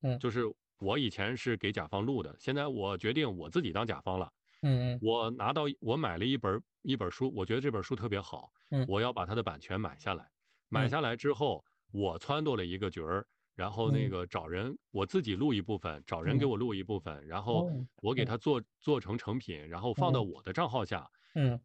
[0.01, 0.19] 嗯。
[0.19, 0.43] 就是
[0.79, 4.31] 我以前是给甲方录的，现在我决定我自己当甲方了。
[4.63, 5.01] 嗯嗯。
[5.01, 8.87] 我拿到我买了一本一本书，我觉得这本书特别好，嗯。
[8.87, 10.29] 我要把它的版权买下来。
[10.69, 10.89] 买嗯。
[10.89, 14.09] 下来之后，我撺掇了一个角儿，然后那嗯。
[14.09, 16.47] 个找人，我自己录一部分，找人给嗯。
[16.47, 17.67] 我录一部分，然后
[18.01, 21.09] 我给他做做成成品，然后放到嗯我的账号下。
[21.35, 21.61] 嗯。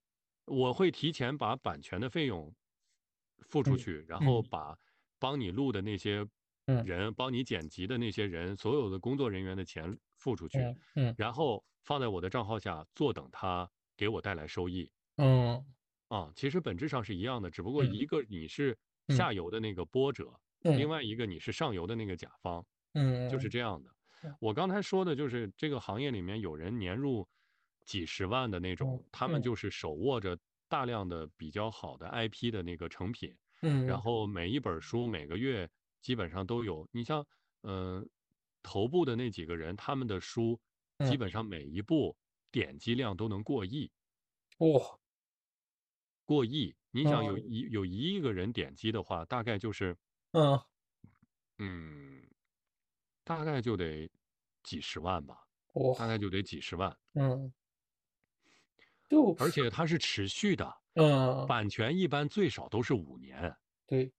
[0.49, 2.55] 我会提前把版权的费用
[3.51, 4.43] 付出嗯去，然后。
[4.43, 4.77] 嗯把
[5.21, 6.27] 帮你录的那些
[6.69, 6.89] 嗯。
[6.89, 11.17] 人、帮你剪辑的那些人，所有的工作人员的钱付出去，嗯嗯。
[11.17, 14.91] 然后放在我的账号下，坐等他给我带来收益。
[15.19, 15.75] 嗯
[16.11, 18.05] 啊，其实本质上是一样的，只不过嗯一。
[18.07, 18.77] 个你是
[19.09, 19.17] 嗯。
[19.17, 20.39] 下游的那个播者，
[20.71, 20.89] 另嗯。
[20.89, 23.51] 外一个你是上游的那个甲方，嗯就是嗯。
[23.51, 23.91] 这样的。
[24.23, 27.29] 嗯我刚才说的就是这个行业里面有人年入
[27.85, 29.43] 几十万的那种，他们嗯。
[29.43, 33.99] 就是手握着大量的比较好的 IP 的那个成品，嗯然。
[33.99, 35.71] 嗯后每一本书每个月
[36.01, 36.89] 基本上都有。
[36.93, 37.27] 你像，
[37.63, 38.09] 嗯、
[38.63, 40.61] 头部的那几个人，他们的书
[41.03, 42.17] 基嗯，本上每一部
[42.53, 43.91] 点击量都能过亿。
[44.59, 44.99] 哇，
[46.29, 47.37] 过亿，你想有。
[47.37, 49.97] 嗯一有一亿个人点击的话，大概就是，
[50.35, 50.63] 嗯。
[51.59, 52.23] 嗯，
[53.25, 54.11] 大概就得
[54.63, 55.37] 几十万吧，
[55.95, 57.53] 大概，就得几十万，嗯，
[59.09, 63.55] 就而且它是持续的，嗯版权一般最少都是五年，
[63.89, 64.13] 对，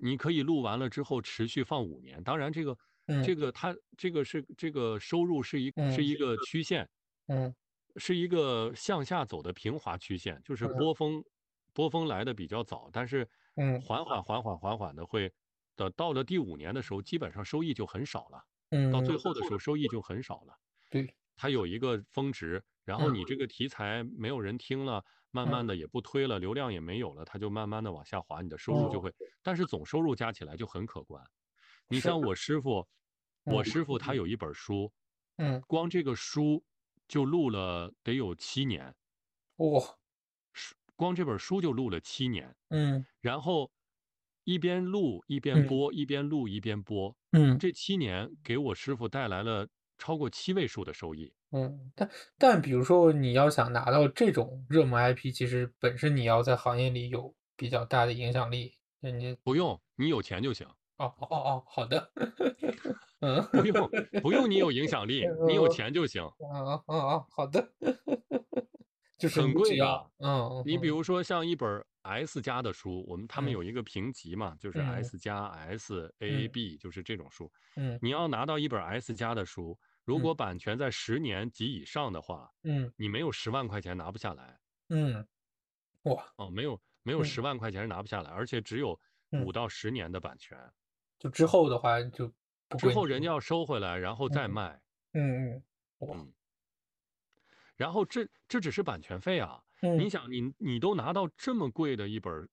[0.00, 2.22] 你可以录完了之后持续放五年。
[2.22, 2.76] 当然，这个
[3.08, 3.32] 嗯。
[3.32, 6.88] 这个它这个是这个收入是一是嗯一个曲线，
[7.28, 7.54] 嗯。
[7.96, 10.68] 是一个向下走的平滑曲线，就是嗯。
[10.68, 11.22] 波峰，
[11.72, 13.88] 波峰来的比较早，但是嗯。
[13.88, 15.32] 缓缓缓缓缓缓的会
[15.78, 20.58] 的，到了第五年的时候，基本上收益就很少了，嗯到最嗯，后的时候收益就很少了。
[20.90, 29.00] 对，它有一个峰值，然后你这个题材没有人听了，慢慢的也不推了，流量也没有了，它就慢慢的往下滑，你的收入就哦。
[29.00, 31.24] 会，但是总收入加起来就很可观。
[31.88, 32.88] 你，像我师傅，
[33.44, 33.64] 我嗯。
[33.64, 34.92] 师傅他有一本书，
[35.38, 35.64] 嗯。
[35.66, 36.64] 光这个书
[37.08, 38.94] 就录了得有七年，
[39.58, 39.98] 哇，
[40.96, 43.06] 光这本书就录了七年，嗯。
[43.20, 43.70] 然后
[44.48, 45.66] 一边录一边嗯。
[45.66, 47.58] 播，一边录一边播，嗯。
[47.58, 51.30] 这七年给我师傅带来了超过七位数的收益。
[51.52, 60.66] 嗯，但但比如说你要想拿到这种热门 IP，其实本身你要在行业里有比较大的影响力，人家不用，你有钱就行，
[60.98, 62.10] 哦哦哦，好的，
[63.20, 67.72] 嗯不用不用你有影响 力，你有嗯钱就行，嗯嗯嗯，好的，
[69.18, 69.84] 就是很贵的。
[70.18, 70.90] 嗯你比嗯。
[70.90, 73.52] 如说像一本 S 加的书，我们他们嗯。
[73.52, 74.86] 有一个评级嘛，就是嗯。
[75.02, 76.50] S 加、S、A、嗯。
[76.50, 77.50] B，就是这种书。
[77.76, 77.98] 嗯。
[78.00, 80.22] 你要拿到一本 S 加的书，如嗯。
[80.22, 82.92] 果版权在十年及以上的话，嗯。
[82.96, 84.58] 你没有十万块钱拿不下来。
[84.88, 85.26] 嗯，
[86.04, 87.24] 哇，哦，没有没有嗯。
[87.24, 88.98] 十万块钱是拿不下来，而且只有
[89.32, 89.44] 嗯。
[89.44, 90.56] 五到十年的版权，
[91.18, 92.32] 就之后的话就
[92.68, 94.28] 不之后人家要收回来，然后。
[94.28, 94.80] 再嗯卖。
[95.12, 95.64] 嗯嗯，
[95.98, 96.32] 哇，嗯，
[97.76, 99.62] 然后这这只是版权费啊！
[99.94, 100.10] 你嗯。
[100.10, 102.48] 想，你你都拿到这么贵的一本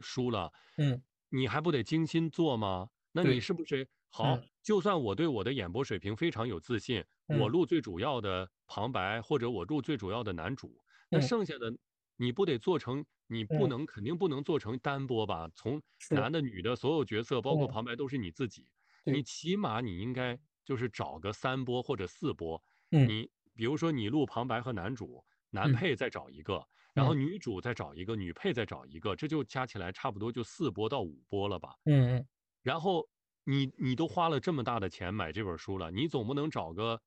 [0.00, 1.02] 书了，嗯。
[1.30, 2.90] 你还不得精心做吗？
[3.12, 4.38] 那你，是不是好？
[4.38, 4.48] 嗯。
[4.62, 7.48] 就算我对我的演播水平非常有自信，我嗯。
[7.48, 11.20] 录最主要的旁白或者我录最主要的男主，那嗯。
[11.20, 11.72] 剩下的
[12.16, 13.04] 你不得做成？
[13.28, 15.50] 你不嗯，能肯定不能做成单播吧？
[15.56, 17.66] 从，男的、女的，所有角色包括嗯。
[17.66, 18.70] 旁白都是你自己，
[19.08, 23.16] 你，起码你应该就是找个三播或者四播，嗯。
[23.16, 31.74] 你比如说你录旁白和男主，男嗯配再找一个，然后嗯女主再找一个，女配再找一个，这就加起来差不多就四波到五波了吧？
[31.84, 32.26] 嗯嗯
[32.62, 33.08] 然后
[33.44, 37.00] 你你都花了这么大的钱买这本书了，你总不能找个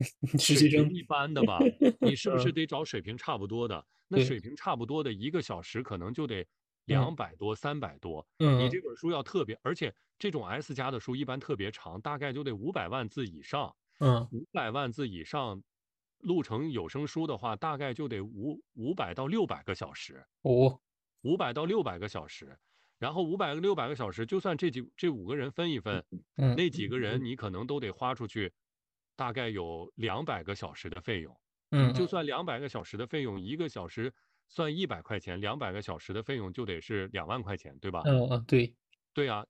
[0.38, 1.68] 实习生，水平一般的吧？
[2.00, 3.84] 你是不是嗯，得找水平差不多的？
[4.08, 6.46] 那，水平差不多的一个小时可能就得
[6.86, 8.26] 嗯两百多、三百多。
[8.38, 13.74] 嗯嗯你这本书要特别，而且这种 S 加的书一般特别长，大概就得五百万字以上。
[14.00, 15.62] 嗯五百万字以上
[16.18, 20.78] 录成有声书的话，大概就得五五百到六百个小时，五，
[21.22, 22.58] 五百到六百个小时。
[22.98, 26.04] 然后五百个六百个小时，就算这几这五个人分一分，
[26.36, 28.52] 嗯那几个人你可能都得花出去，
[29.14, 31.32] 大概有两百个小时的费用。
[31.70, 34.12] 嗯嗯就算两百个小时的费用，一个小时
[34.48, 38.02] 算一百块钱，两百个小时的费用就得是两万块钱，对吧？
[38.04, 38.74] 嗯嗯，对，
[39.14, 39.46] 对啊，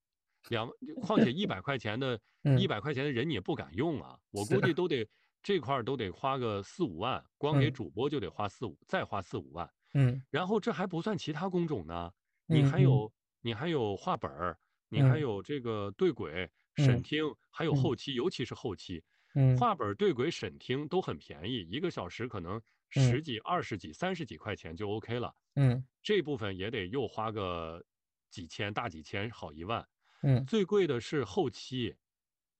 [0.50, 0.68] 两
[1.00, 2.20] 况且一百块钱的，
[2.58, 5.08] 一嗯，百块钱的人你也不敢用啊，我，估计都得
[5.44, 7.70] 这块儿都得花个四五万，光给嗯。
[7.70, 10.22] 主播就得花四五，再花四五万，嗯。
[10.30, 12.12] 然后这还不算其他工种呢，
[12.48, 15.20] 你还有你还有画本儿，你还嗯。
[15.20, 19.02] 有这个对轨、审嗯听，还有嗯后期，尤其是后期，
[19.34, 22.60] 嗯画本儿、对轨、审听都很便宜，一个小时可能
[22.96, 23.22] 嗯十。
[23.22, 25.34] 几、二十几、三十几块钱就 OK 了。
[25.56, 25.88] 嗯。
[26.02, 27.84] 这部分也得又花个
[28.30, 29.86] 几千、大几千、好一万。
[30.22, 30.48] 嗯。
[30.48, 31.96] 最贵的是后期，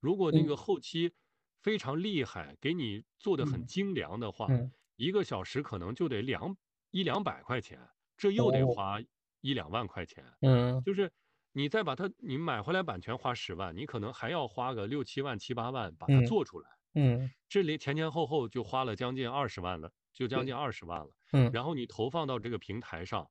[0.01, 0.47] 如果那嗯。
[0.47, 1.13] 个后期
[1.61, 6.57] 非常厉害，给你做的很嗯精良的话，嗯，一个小时可能就得两
[6.91, 7.81] 一两百块钱，
[8.17, 9.01] 这又得哦，花
[9.41, 10.25] 一两万块钱。
[10.43, 11.11] 嗯就是
[11.53, 16.71] 你再把它，你买回来版权花十万，你可能还要花个六七万、七八万把它嗯做出来。
[16.95, 21.11] 嗯，这里前前后后就花了将近二十万了，就将，近二十万了。
[21.33, 23.29] 嗯，然后你投放到这个平台上，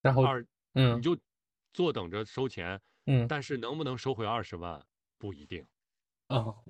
[0.00, 0.40] 然后，二，
[0.72, 1.16] 你嗯就
[1.72, 4.84] 坐等着收钱，嗯但是能不能收回二十万
[5.18, 5.64] 不一定。
[6.28, 6.64] 哦，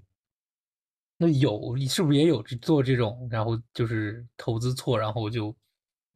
[1.22, 5.54] 那有，你是不是也有做这种，然后就是投资错，然后就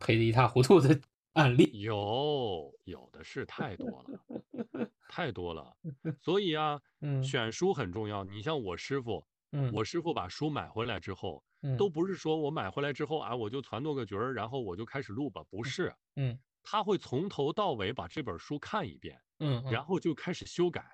[0.01, 1.01] 赔的一塌糊涂的
[1.35, 1.81] 案例？
[1.81, 5.73] 有，有的是太多了， 太多了。
[6.21, 8.25] 所以啊， 嗯选书很重要。
[8.25, 20.85] 你像我师傅，嗯我师傅把书买回来之后，嗯都不是说我买回来之后啊，我就攒多个角儿，然后我就开始录吧，不是，嗯他会从头到尾把这本书看一遍，嗯嗯然后就开始修改，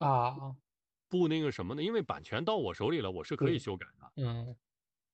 [0.00, 0.54] 啊，
[1.08, 4.58] 不那个什么的，因为版权到我手里了，我是可以修改的，嗯。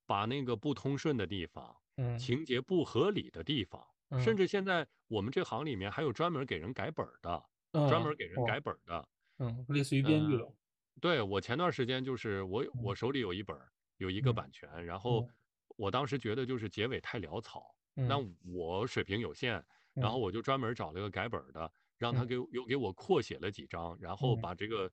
[0.09, 1.77] 把那个不通顺的地方。
[1.99, 2.17] 嗯。
[2.17, 4.19] 情节不合理的地方，嗯。
[4.25, 7.45] 甚至现在我们这行里面还有专门给人改本儿的，
[7.85, 9.09] 专嗯，门给人改本儿的。
[9.39, 10.55] 嗯，类似于编剧嗯，了，
[11.01, 12.81] 对，我前段时间就是我嗯。
[12.81, 13.57] 我手里有一本
[13.99, 15.35] 有一个嗯版权，然后嗯
[15.77, 19.65] 我当时觉得就是结尾太潦草，那嗯我水平有限，
[19.99, 20.19] 然后。
[20.19, 22.27] 嗯我就专门找了个改本儿的，让他嗯。
[22.27, 24.37] 给我又给我扩写了几章，然后嗯。
[24.37, 24.93] 把这个嗯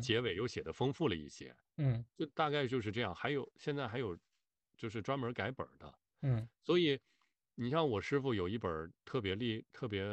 [0.00, 3.14] 结尾又写的丰富了一些，嗯就大概就是这样。
[3.14, 4.16] 还有现在还有
[4.76, 5.98] 就是专门改本儿的。
[6.22, 7.00] 嗯所以，
[7.56, 10.04] 你像我师傅有一本特别厉、特别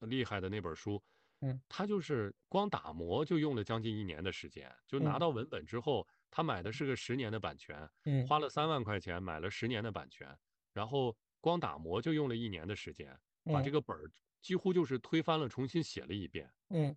[0.00, 1.02] 厉害的那本书，
[1.40, 4.74] 嗯他就是光打磨就用了将近一年的时间。
[4.86, 10.34] 就拿嗯到文本之后，他买的是个十年的版权，嗯花了三万块钱买了十年的版权，
[10.72, 16.50] 然后光打磨就用了一年的时间，把这嗯个本儿几乎就是推翻了，重新写了一遍。
[16.70, 16.96] 嗯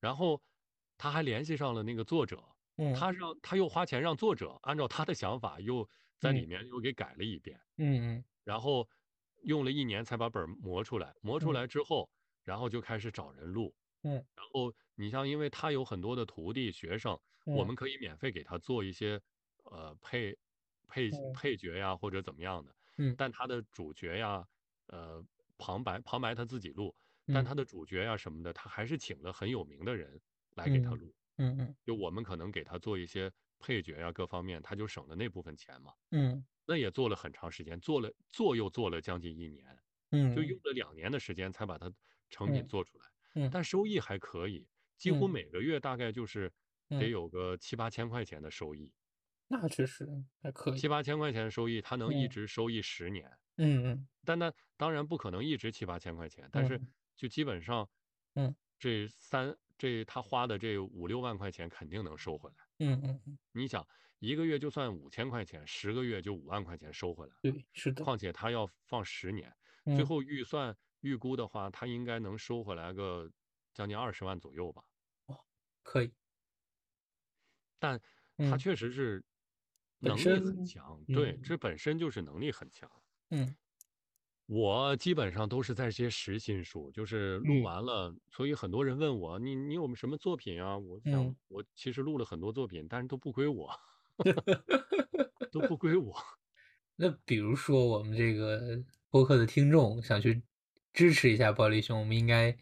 [0.00, 0.42] 然后
[0.98, 2.44] 他还联系上了那个作者，
[2.78, 3.04] 嗯。
[3.04, 6.46] 他让他又花钱让作者按照他的想法又在里嗯。
[6.46, 7.60] 面又给改了一遍。
[7.78, 8.88] 嗯然后
[9.44, 11.54] 用了一年才把本儿磨出来，磨出嗯。
[11.54, 12.10] 来之后，
[12.44, 13.74] 然后就开始找人录。
[14.04, 14.28] 嗯。
[14.36, 17.18] 然后你像，因为他有很多的徒弟学生，
[17.50, 17.66] 我嗯。
[17.66, 19.20] 们可以免费给他做一些
[19.64, 20.38] 呃配
[20.88, 21.40] 配嗯。
[21.40, 23.18] 配角呀或者怎么样的，嗯。
[23.18, 24.46] 但他的主角呀，
[24.88, 25.24] 呃
[25.58, 26.96] 旁白旁白他自己录，
[27.30, 27.46] 但嗯。
[27.46, 30.20] 他的主角呀什么的，他还是请了很有名的人
[30.58, 31.14] 来给他嗯录。
[31.36, 31.76] 嗯嗯。
[31.86, 35.94] 就我们可能给他做一些配角呀各方面，他就省了那部分钱嘛。
[36.12, 36.48] 嗯。
[36.66, 39.64] 那也做了很长时间，做了做又做了将近一年，
[40.12, 40.62] 嗯就用嗯。
[40.64, 41.92] 了两年的时间才把它
[42.30, 43.50] 成品嗯做出来，嗯。
[43.50, 43.64] 但。
[43.64, 44.68] 收益还可以，
[44.98, 45.28] 几乎嗯。
[45.28, 46.52] 每个月大概就是
[46.96, 48.92] 得嗯，有个七八千块钱的收益，
[49.50, 50.06] 那确实
[50.42, 52.28] 还可以，七八千块钱的收益，他能一嗯。
[52.28, 54.08] 直收益十年，嗯嗯。
[54.24, 56.92] 但那当然不可能一直七八千块钱，但是嗯。
[57.16, 57.88] 就基本上，
[58.36, 58.54] 嗯。
[58.78, 62.56] 这三这他花的这五六万块钱肯定能收回来。
[62.78, 63.86] 嗯嗯嗯，你想
[64.18, 67.36] 一个月就算五千块钱，十个月就五万块钱收回来。
[67.42, 69.54] 对，是的，况且他要放十年，
[69.92, 73.30] 最嗯后预算预估的话，他应该能收回来个
[73.72, 74.82] 将近二十万左右吧。
[75.26, 75.38] 哦
[75.82, 76.12] 可以，
[77.78, 78.00] 但
[78.42, 79.24] 他嗯确实是
[79.98, 82.90] 能力很强，对，嗯这本身就是能力很强。
[83.30, 83.56] 嗯
[84.50, 90.76] 我基本上都是在这些实心书，就是录嗯完了，所以很多人问我，你你有什么作品啊？
[90.78, 93.70] 我想嗯我其实录了很多作品，但是都不归我，
[95.52, 96.16] 都不归我。
[96.96, 100.42] 那比如说我们这个播客的听众想去
[100.94, 102.56] 支持一下暴力熊，我们应该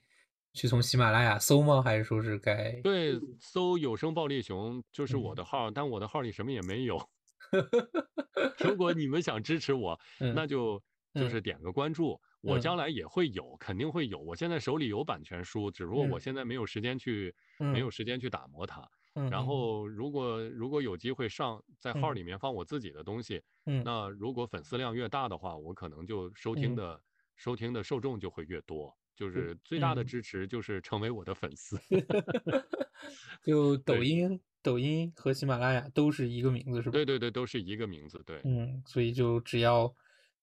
[0.55, 1.81] 去从喜马拉雅搜吗？
[1.81, 6.99] 还是说是该对，搜有声暴力熊就是我嗯的号，但我的号里什么也没有。
[8.59, 10.83] 如果你们想支持我，那嗯就
[11.17, 14.19] 就嗯是点个关注，我将嗯来也会有，肯定会有。
[14.21, 18.81] 我现在手里有版权书，只不过我嗯现在没有时间去，没有嗯时间去打磨它。
[19.15, 27.03] 嗯然后，如果如果有机会上在号嗯里面放我自己的东西，嗯那如果粉丝量越大的话，我可能就收听嗯的
[27.35, 28.95] 收听的受众就会越多。
[29.17, 31.79] 就嗯是最大的嗯支持就是成为我的粉丝。
[33.43, 36.93] 就 抖音、抖音和喜马拉雅都是一个名字是吧？
[36.93, 38.23] 对对对，都是一个名字。
[38.27, 39.91] 对嗯，所以就只要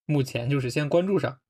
[0.06, 1.40] 目前就是先关注上，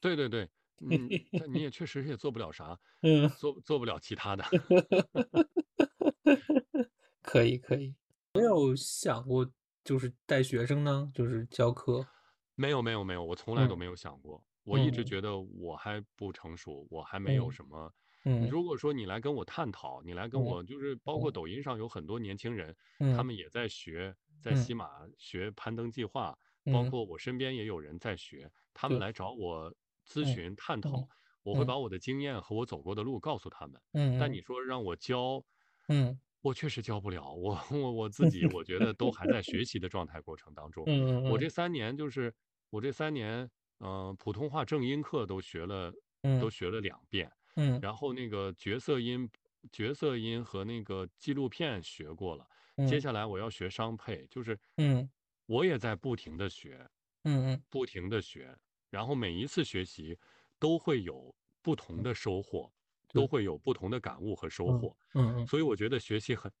[0.00, 0.48] 对对对，
[0.80, 4.44] 嗯，但你也确实也做不了啥，嗯，做做不了其他的。
[7.22, 7.94] 可以可以。
[8.34, 9.50] 没有想过
[9.84, 12.06] 就是带学生呢，就是教课，
[12.54, 14.42] 没有没有没有，我从来都嗯没有想过。
[14.64, 17.92] 我一直嗯觉得我还不成熟，我还没有嗯什么。
[18.24, 26.36] 嗯如果说你来跟我探讨，你来跟嗯我就是包括嗯抖音上有很多年轻人，嗯他们也在学，在嗯西马学攀登计划，
[26.68, 26.84] 包嗯。
[26.84, 29.74] 括我身边也有人在学，他们来找我
[30.06, 31.08] 咨嗯询探讨嗯，
[31.42, 31.66] 我会嗯。
[31.66, 33.80] 把我的经验和我走过的路告诉他们。
[34.16, 34.40] 但你。
[34.42, 35.44] 说让我教，
[35.88, 36.20] 嗯。
[36.40, 40.90] 我确实教不了，我我我自己我觉得都还在学习的状态过程当 中。
[41.26, 42.34] 我这三年就是
[42.70, 45.92] 我这三年，嗯、普通话正音课都学了，
[46.24, 46.38] 嗯。
[46.38, 47.80] 都学了两遍，嗯。
[47.80, 49.28] 然后那个角色音、
[49.72, 52.46] 角色音和那个纪录片学过了，
[52.84, 52.98] 接。
[52.98, 55.10] 嗯下来我要学商配，就是嗯
[55.48, 56.86] 我也在不停的学，
[57.24, 57.62] 嗯嗯。
[57.70, 58.54] 不停的学，
[58.90, 60.18] 然后每一次学习
[60.58, 62.70] 都会有不同的收获，
[63.12, 65.46] 都会有不同的感悟和收嗯获，嗯嗯。
[65.46, 66.52] 所以我觉得学习很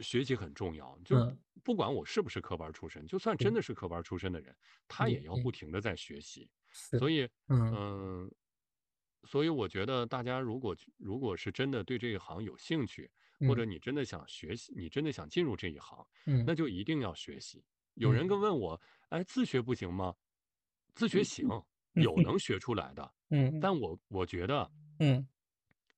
[0.00, 4.56] 学习很重要，就嗯，不管我是不是科班出身，就算真，的是科班出身的人，
[4.88, 6.50] 他也要不停的在学习。
[6.92, 8.34] 所以，嗯，嗯，
[9.28, 13.08] 所以我觉得大家如果如果是真的对这一行有兴趣，
[13.46, 17.64] 或者嗯，你真的想学习，你真的想进入这一行，嗯，那就一定要学习。
[17.94, 20.14] 有人嗯，跟问我，哎，自学不行吗？
[20.94, 21.46] 自学行，
[21.94, 25.26] 嗯，有能学出来的，嗯，但我我觉得，嗯，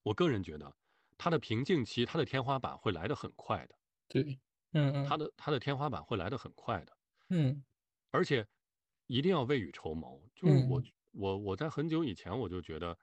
[0.03, 0.75] 我个人觉得，
[1.19, 3.75] 它的瓶颈期，它的天花板会来得很快的，
[4.09, 4.39] 对，
[4.73, 6.97] 嗯嗯，它的它的天花板会来得很快的。
[7.29, 7.65] 嗯，
[8.13, 8.47] 而且
[9.07, 10.21] 一定要未雨绸缪。
[10.35, 12.97] 就是我嗯，我我在很久以前我就觉得，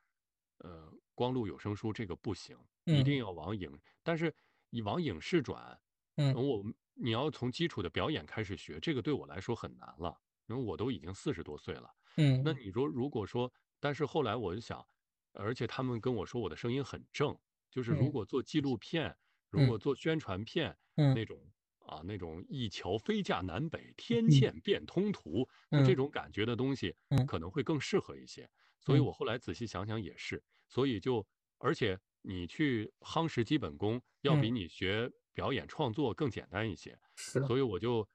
[0.60, 4.34] 呃，光录有声书这个不行，一定嗯，要往影，但是
[4.70, 5.80] 你往影视转，
[6.16, 6.64] 嗯，嗯，我
[6.96, 10.16] 你要从基础的表演开始学，这个对我来说很难了，
[10.48, 11.90] 因为我都已经四十多岁了。
[12.18, 14.86] 嗯那嗯，你说如果说，但是后来我就想，
[15.34, 17.38] 而且他们跟我说我的声音很正，
[17.72, 19.18] 就是如嗯，果做纪录片，
[19.50, 28.50] 如嗯，果做宣传片嗯，那种啊，那种一桥飞架南北，天嗯，堑变通途，就这嗯，种感觉的东西嗯，可能会更适合一些。
[28.80, 31.26] 所以嗯，我后来仔细想想也是，所以就
[31.58, 37.00] 而且你去夯实基本功，要比嗯，你学表演创作更简单一些。
[37.16, 38.08] 是的，所以我就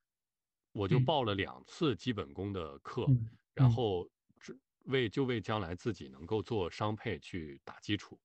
[0.73, 3.07] 我就嗯，报了两次基本功的课，
[3.55, 3.71] 然。
[3.71, 4.09] 后
[4.41, 8.19] 只为就为将来自己能够做商配去打基础。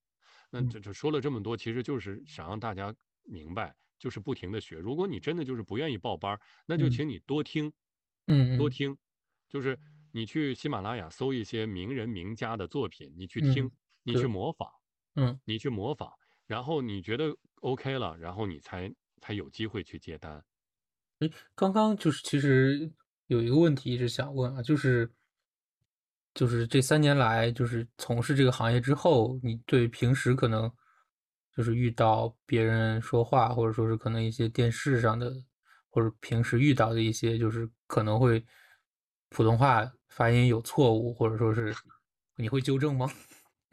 [0.50, 4.78] 那嗯，这这说了这么多，其实就是想让大家明白，就是不停的学。
[4.78, 7.74] 如果你真的就是不愿意报班那就嗯，请你多听，
[8.28, 8.70] 嗯多。
[8.70, 8.98] 嗯，听，
[9.50, 9.78] 就是
[10.12, 13.72] 你去喜马拉雅搜一些名人名家的作品，你去听，嗯，
[14.04, 14.70] 你去，模仿，
[15.16, 15.40] 嗯。
[15.46, 16.10] 你去模仿，
[16.48, 20.44] 然后你觉得 OK 了，然后你才才有机会去接单。
[21.20, 22.92] 哎刚刚就是其实
[23.28, 25.10] 有一个问题一直想问啊，就是
[26.34, 30.72] 就是这三年来，就是从事这个行业之后，你对平时可能
[31.56, 35.32] 就是遇到别人说话，或者说是可能一些电视上的，
[35.90, 38.44] 或者平时遇到的一些，就是可能会
[39.30, 41.74] 普通话发音有错误，或者说是
[42.36, 43.08] 你会纠正吗？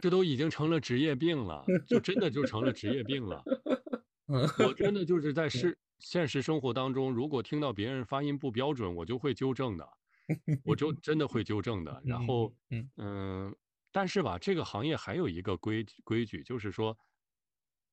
[0.01, 3.47] 这都已经成了职业病了，就真的就成了职业病了。
[4.29, 4.49] 嗯。
[4.57, 9.89] 我真的 就是在嗯是现实生活当中，如果听到别人发音不标准，我就会纠正的，
[10.65, 12.03] 我就真的会纠正的。
[12.05, 12.55] 然后，
[12.97, 13.55] 嗯。
[13.93, 16.97] 但是吧，这个行业还有一个规规矩，就是说，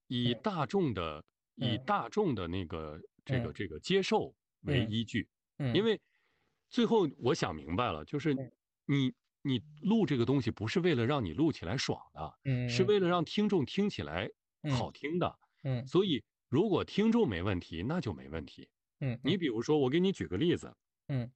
[0.07, 1.83] 以嗯大众的以嗯。
[1.85, 5.27] 大众的那个这个嗯这个接受为嗯依据，
[5.71, 5.83] 因嗯。
[5.83, 5.99] 为
[6.69, 8.51] 最后我想明白了，就是嗯
[8.85, 9.13] 你
[9.47, 14.29] 你录这个东西不是为了让你录起来爽的，嗯是嗯为了让听众听起来
[14.63, 15.39] 嗯好听的。
[15.63, 18.69] 嗯所以如果听众没问题，那就没问题。
[18.99, 20.75] 嗯嗯你比如说，我给你举个例子，
[21.07, 21.31] 嗯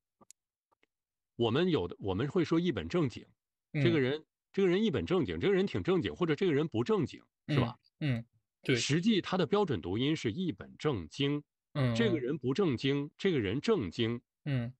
[1.36, 3.26] 我们有的我们会说一本正经，
[3.74, 7.80] 这个嗯人这个人一本正经，这个人挺正经，或者这个人不正经，是嗯吧？
[7.99, 8.26] 嗯，
[8.62, 11.43] 对，实际他的标准读音是一本正经，
[11.74, 14.22] 嗯这个人不正经，这个人正经。
[14.45, 14.74] 嗯。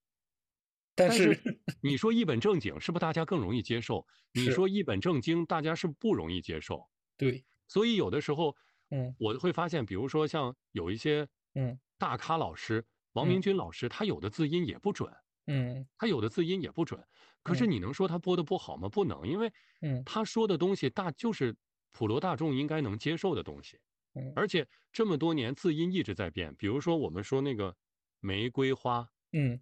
[1.08, 4.06] 但但是是 你说一本正经，是不是大家更容易接受？
[4.34, 6.88] 你，说一本正经，大家是不容易接受。
[7.18, 8.56] 对，所以有的时候
[8.89, 15.12] 嗯我会发现，比如说像有一些嗯大咖老师，王明嗯军老师，他有的字音也不准，
[15.47, 17.04] 嗯他有的字音也不准。
[17.43, 18.88] 可是嗯你能说他播的不好吗？
[18.88, 21.56] 不能，因为嗯他说的东西大就是
[21.91, 23.80] 普罗大众应该能接受的东西。
[24.14, 27.76] 嗯而且这么多年字音一直在变，比如说我们说那个
[28.20, 29.62] 玫瑰花，嗯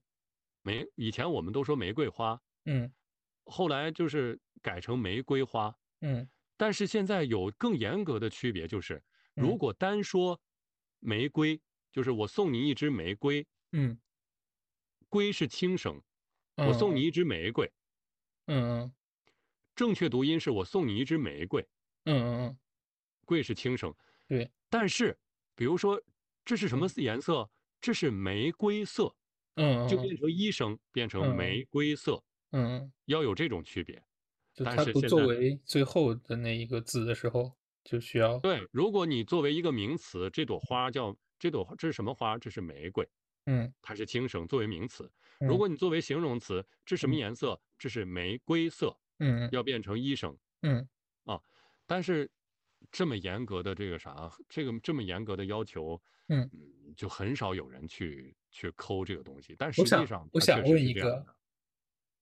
[0.62, 2.92] 玫以前我们都说玫瑰花，嗯。
[3.46, 5.76] 后来就是改成玫瑰花。
[6.02, 6.30] 嗯。
[6.58, 9.02] 但是现在有更严格的区别，就是
[9.34, 10.42] 如嗯果单说
[11.00, 14.00] 玫瑰，就是我送你一支玫瑰，嗯。
[15.08, 16.02] 瑰是轻声，
[16.56, 17.72] 我送嗯你一支玫瑰，
[18.48, 18.94] 嗯嗯。
[19.76, 21.68] 正确读音是我送你一支玫瑰，
[22.06, 22.60] 嗯嗯嗯，
[23.26, 23.96] 贵是轻声。
[24.28, 25.18] 对，但是
[25.56, 26.02] 比如说
[26.46, 26.94] 这是什么嗯。
[26.98, 27.50] 颜色？
[27.82, 29.19] 这是玫瑰色，就
[29.62, 34.04] 嗯嗯变成医生，变成嗯玫瑰色，嗯嗯，要有这种区别。
[34.54, 37.52] 就但它不作是现在为最后的那一个字的时候，
[37.84, 42.38] 就需要对，如果你作为一个名词，这朵花叫这朵，这是什么花？
[42.38, 43.08] 这是玫瑰，
[43.46, 45.10] 嗯它是轻声，作为名词。
[45.40, 47.62] 如嗯果你作为形容词，这什么嗯颜色？
[47.78, 50.88] 这是玫瑰色，嗯要变成医生嗯
[51.24, 51.40] 啊。
[51.86, 52.30] 但是
[52.92, 59.56] 这么严格的这个啥，这个这么严格的要求，嗯，嗯，就很少有人去去抠这个东西。
[59.58, 61.26] 但实际上，我想问一个。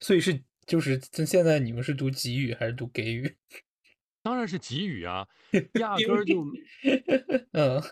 [0.00, 3.36] 所以是就是现在你们是读给予还是读给予？
[4.22, 5.26] 当然是给予啊，
[5.80, 6.44] 压根儿就
[7.52, 7.82] 嗯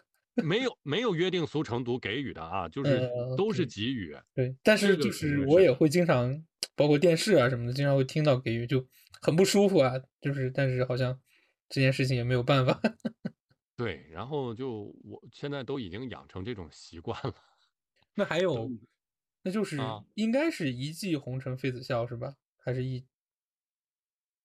[0.44, 3.64] 没有没有约定俗成读给予的啊，就是嗯，都是。
[3.64, 4.14] 给予。
[4.34, 5.46] 对，但是就是。
[5.46, 8.86] 我也会经常包括电视啊什么的，经常会听到给予，就
[9.22, 9.94] 很不舒服啊。
[10.20, 11.18] 就是但是好像
[11.68, 12.80] 这件事情也没有办法。
[13.76, 17.34] 对，然后就我现在都已经养成这种习惯了。
[18.16, 18.68] 那还有，
[19.42, 22.34] 那就是啊应该是一骑红尘妃子笑是吧？
[22.58, 23.06] 还是一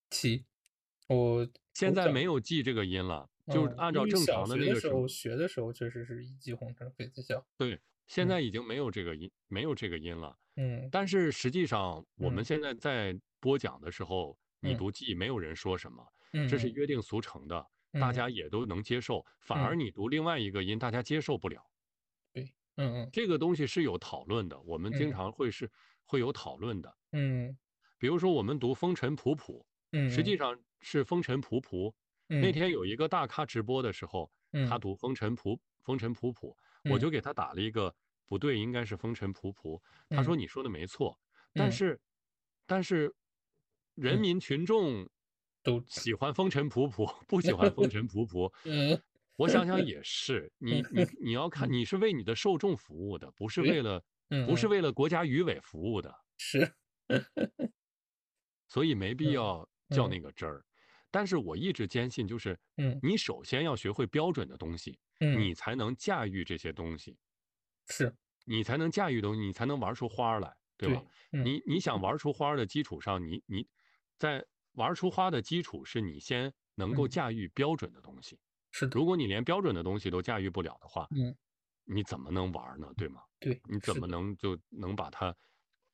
[0.10, 0.46] 骑？
[1.08, 7.46] 我现在没有记这个音了，就按照正常的那个时候学的时候确实是一骑红尘妃子笑。
[7.58, 10.38] 对，现嗯在已经没有这个音，没有这个音了。
[10.58, 19.26] 嗯但是实际上，我们嗯现在在播讲的时候，你嗯不记，没有人说什么，嗯这是约定俗成的，大嗯家也都能接受。
[19.40, 21.71] 反而嗯你读另外一个音，大家接受不了。
[22.78, 23.12] 对，嗯嗯。
[23.12, 25.12] 这个东西是有讨论的，我们经嗯。
[25.12, 25.70] 常会是
[26.06, 26.96] 会有讨论的。
[27.14, 27.58] 嗯。
[27.98, 29.64] 比如说，我们读风尘仆仆，
[29.94, 30.38] 嗯实际嗯。
[30.38, 31.94] 上是风尘仆仆。
[32.30, 32.42] 嗯。
[32.42, 34.32] 那天有一个大咖直播的时候，
[34.64, 34.80] 他嗯。
[34.80, 36.56] 读风尘仆风尘仆仆，
[36.86, 37.94] 嗯我就给他打了一个
[38.28, 39.80] 不对，应该是风尘仆仆。
[40.10, 40.38] 他说嗯。
[40.38, 41.20] 你说的没错，
[41.54, 41.72] 但嗯。
[41.72, 42.02] 是
[42.66, 43.14] 但是
[43.96, 44.20] 人嗯。
[44.20, 45.08] 民群众
[45.62, 48.52] 都喜欢风尘仆仆，不喜欢风尘仆仆。
[48.66, 49.02] 嗯
[49.42, 51.72] 我想想也是，你你 你要看，嗯。
[51.72, 54.04] 你是为你的受众服务的，不是为了
[54.44, 56.14] 不是为了国家语委服务的。
[56.40, 56.74] 是。
[58.68, 60.10] 所以没必嗯要较嗯。
[60.10, 60.66] 那个真儿。
[61.12, 63.02] 但是我一直坚信，就是嗯。
[63.02, 65.38] 你首先要学会标准的东西，嗯。
[65.40, 67.18] 你才能驾驭这些东西，
[67.88, 68.16] 是。
[68.46, 71.04] 你才能驾驭东西，你才能玩出花儿来，对吧？
[71.32, 71.62] 嗯你。
[71.68, 73.68] 你想玩出花儿的基础上，你你
[74.18, 77.10] 在玩出花的基础是你先能够嗯。
[77.10, 78.38] 驾驭标准的东西。
[78.72, 81.36] 是的如果你连标准的东西都驾驭不了的话，嗯
[81.86, 82.88] 你怎么能玩呢？
[82.96, 83.22] 对吗？
[83.40, 85.36] 对你怎么能就能把它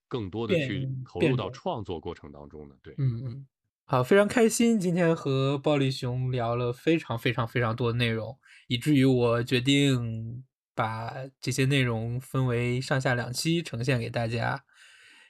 [0.08, 2.76] 更多的去投入到创作过程当中呢？
[2.84, 2.94] 对。
[2.98, 3.48] 嗯嗯，
[3.86, 10.44] 好，非常开心，今天和暴力熊聊了非常非常非常多的内容，以至于我决定
[10.76, 14.64] 把这些内容分为上下两期呈现给大家，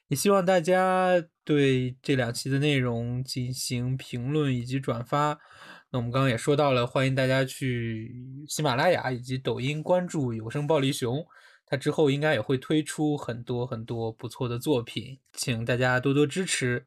[0.08, 5.40] 也希望大家对这两期的内容进行评论以及转发。
[5.98, 11.26] 我们刚刚也说到了，欢迎大家去喜马拉雅以及抖音关注有声暴力熊，
[11.66, 16.86] 它之后应该也会推出很多很多不错的作品，请大家多多支持。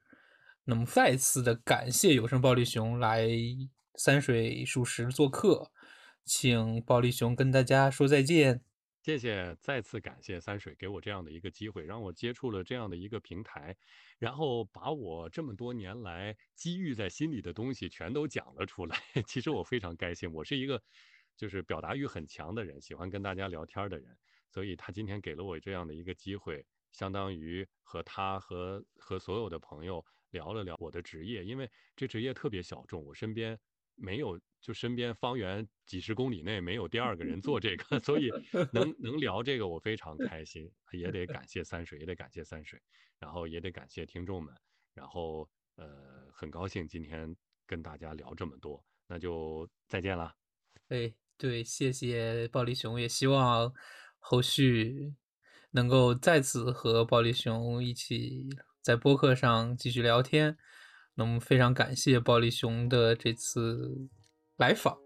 [0.65, 3.29] 那么再次的感谢有声暴力熊来
[3.97, 5.73] 三水数十做客，
[6.25, 8.63] 请暴力熊跟大家说再见。
[9.03, 13.75] 谢谢，再次感谢三水给我这样的一个机会，让我接触了这样的一个平台，
[14.19, 18.99] 然后把我这么多年来积郁在心里的东西全都讲了出来。
[19.27, 20.83] 其实我非常开心，我是一个
[21.35, 24.19] 就是表达欲很强的人，喜欢跟大家聊天的人，
[24.51, 33.59] 所以他今天给了我这样的一个机会，相当于和他和和所有的朋友聊了聊我的职业，因为这职业特别小众，我身边
[33.95, 38.31] 没有，就身边方圆几十公里内没有第二个人做这个， 所以
[38.73, 42.81] 能 能聊这个我非常开心，也得感谢三水，也得感谢三水，
[43.19, 44.55] 然后也得感谢听众们，
[44.95, 47.35] 然后呃很高兴今天
[47.67, 50.35] 跟大家聊这么多，那就再见啦。
[50.89, 53.73] 哎对，谢谢暴力熊，也希望
[54.19, 55.15] 后续
[55.71, 58.49] 能够再次和暴力熊一起
[58.83, 60.59] 在播客上继续聊天。
[61.15, 64.09] 那么非常感谢暴力熊的这次
[64.61, 64.99] 来访。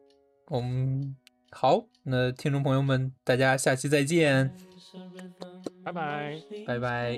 [0.49, 1.17] 我们
[1.53, 4.53] 好，那听众朋友们，大家下期再见，
[5.85, 6.43] 拜拜。
[6.67, 7.13] 拜拜。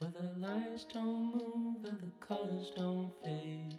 [0.00, 3.78] Where the lights don't move and the colors don't fade.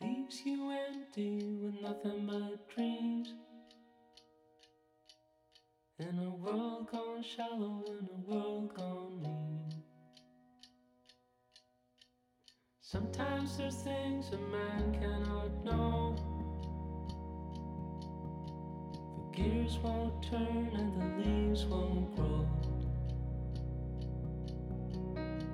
[0.00, 3.34] Leaves you empty with nothing but dreams.
[5.98, 9.67] In a world gone shallow, in a world gone mean.
[12.90, 16.16] Sometimes there's things a man cannot know.
[19.14, 22.48] The gears won't turn and the leaves won't grow.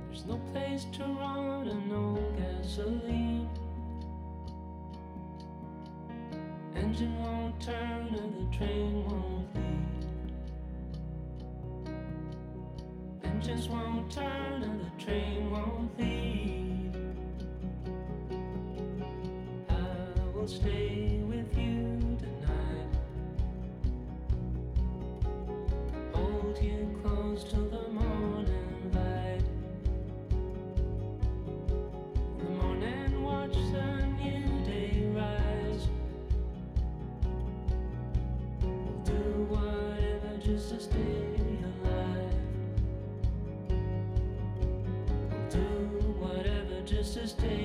[0.06, 3.48] There's no place to run and no gasoline.
[6.76, 9.74] Engine won't turn and the train won't leave.
[13.24, 16.63] Engines won't turn and the train won't leave.
[20.44, 22.92] Will stay with you tonight.
[26.12, 29.42] Hold you close till the morning light.
[32.40, 35.88] In the morning, watch the new day rise.
[38.60, 41.38] We'll do whatever just to stay
[41.70, 42.34] alive.
[45.30, 45.68] We'll do
[46.20, 47.63] whatever just to stay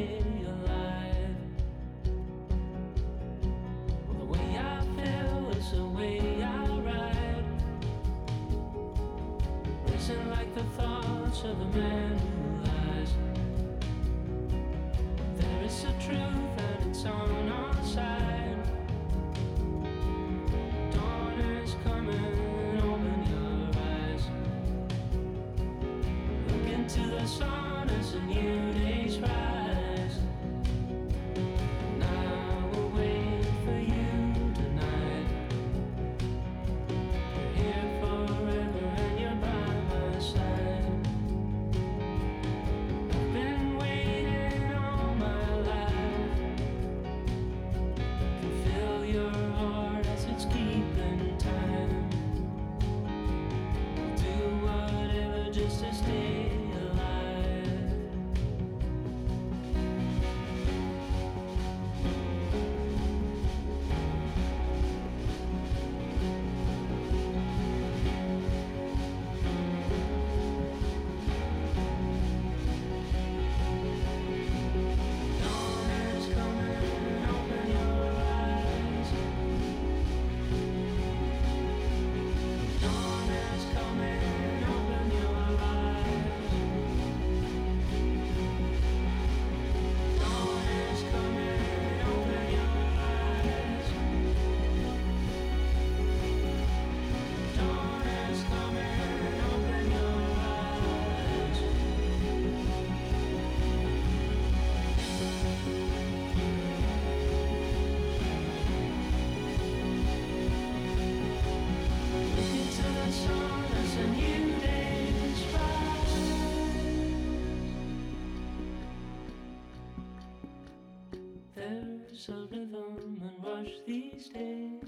[122.69, 124.83] rhythm and rush these days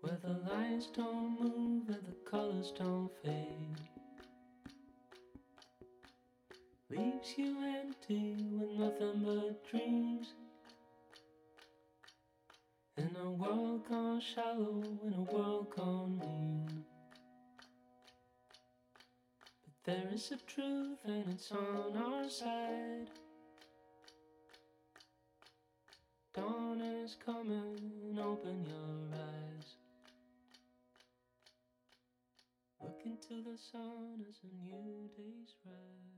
[0.00, 3.78] where the lights don't move and the colors don't fade.
[6.90, 10.34] Leaves you empty with nothing but dreams.
[12.96, 16.84] In a world gone shallow, in a world gone mean.
[19.64, 23.10] But there is a truth and it's on our side.
[26.34, 29.76] Dawn is coming, open your eyes.
[32.82, 36.13] Look into the sun as a new day's rise.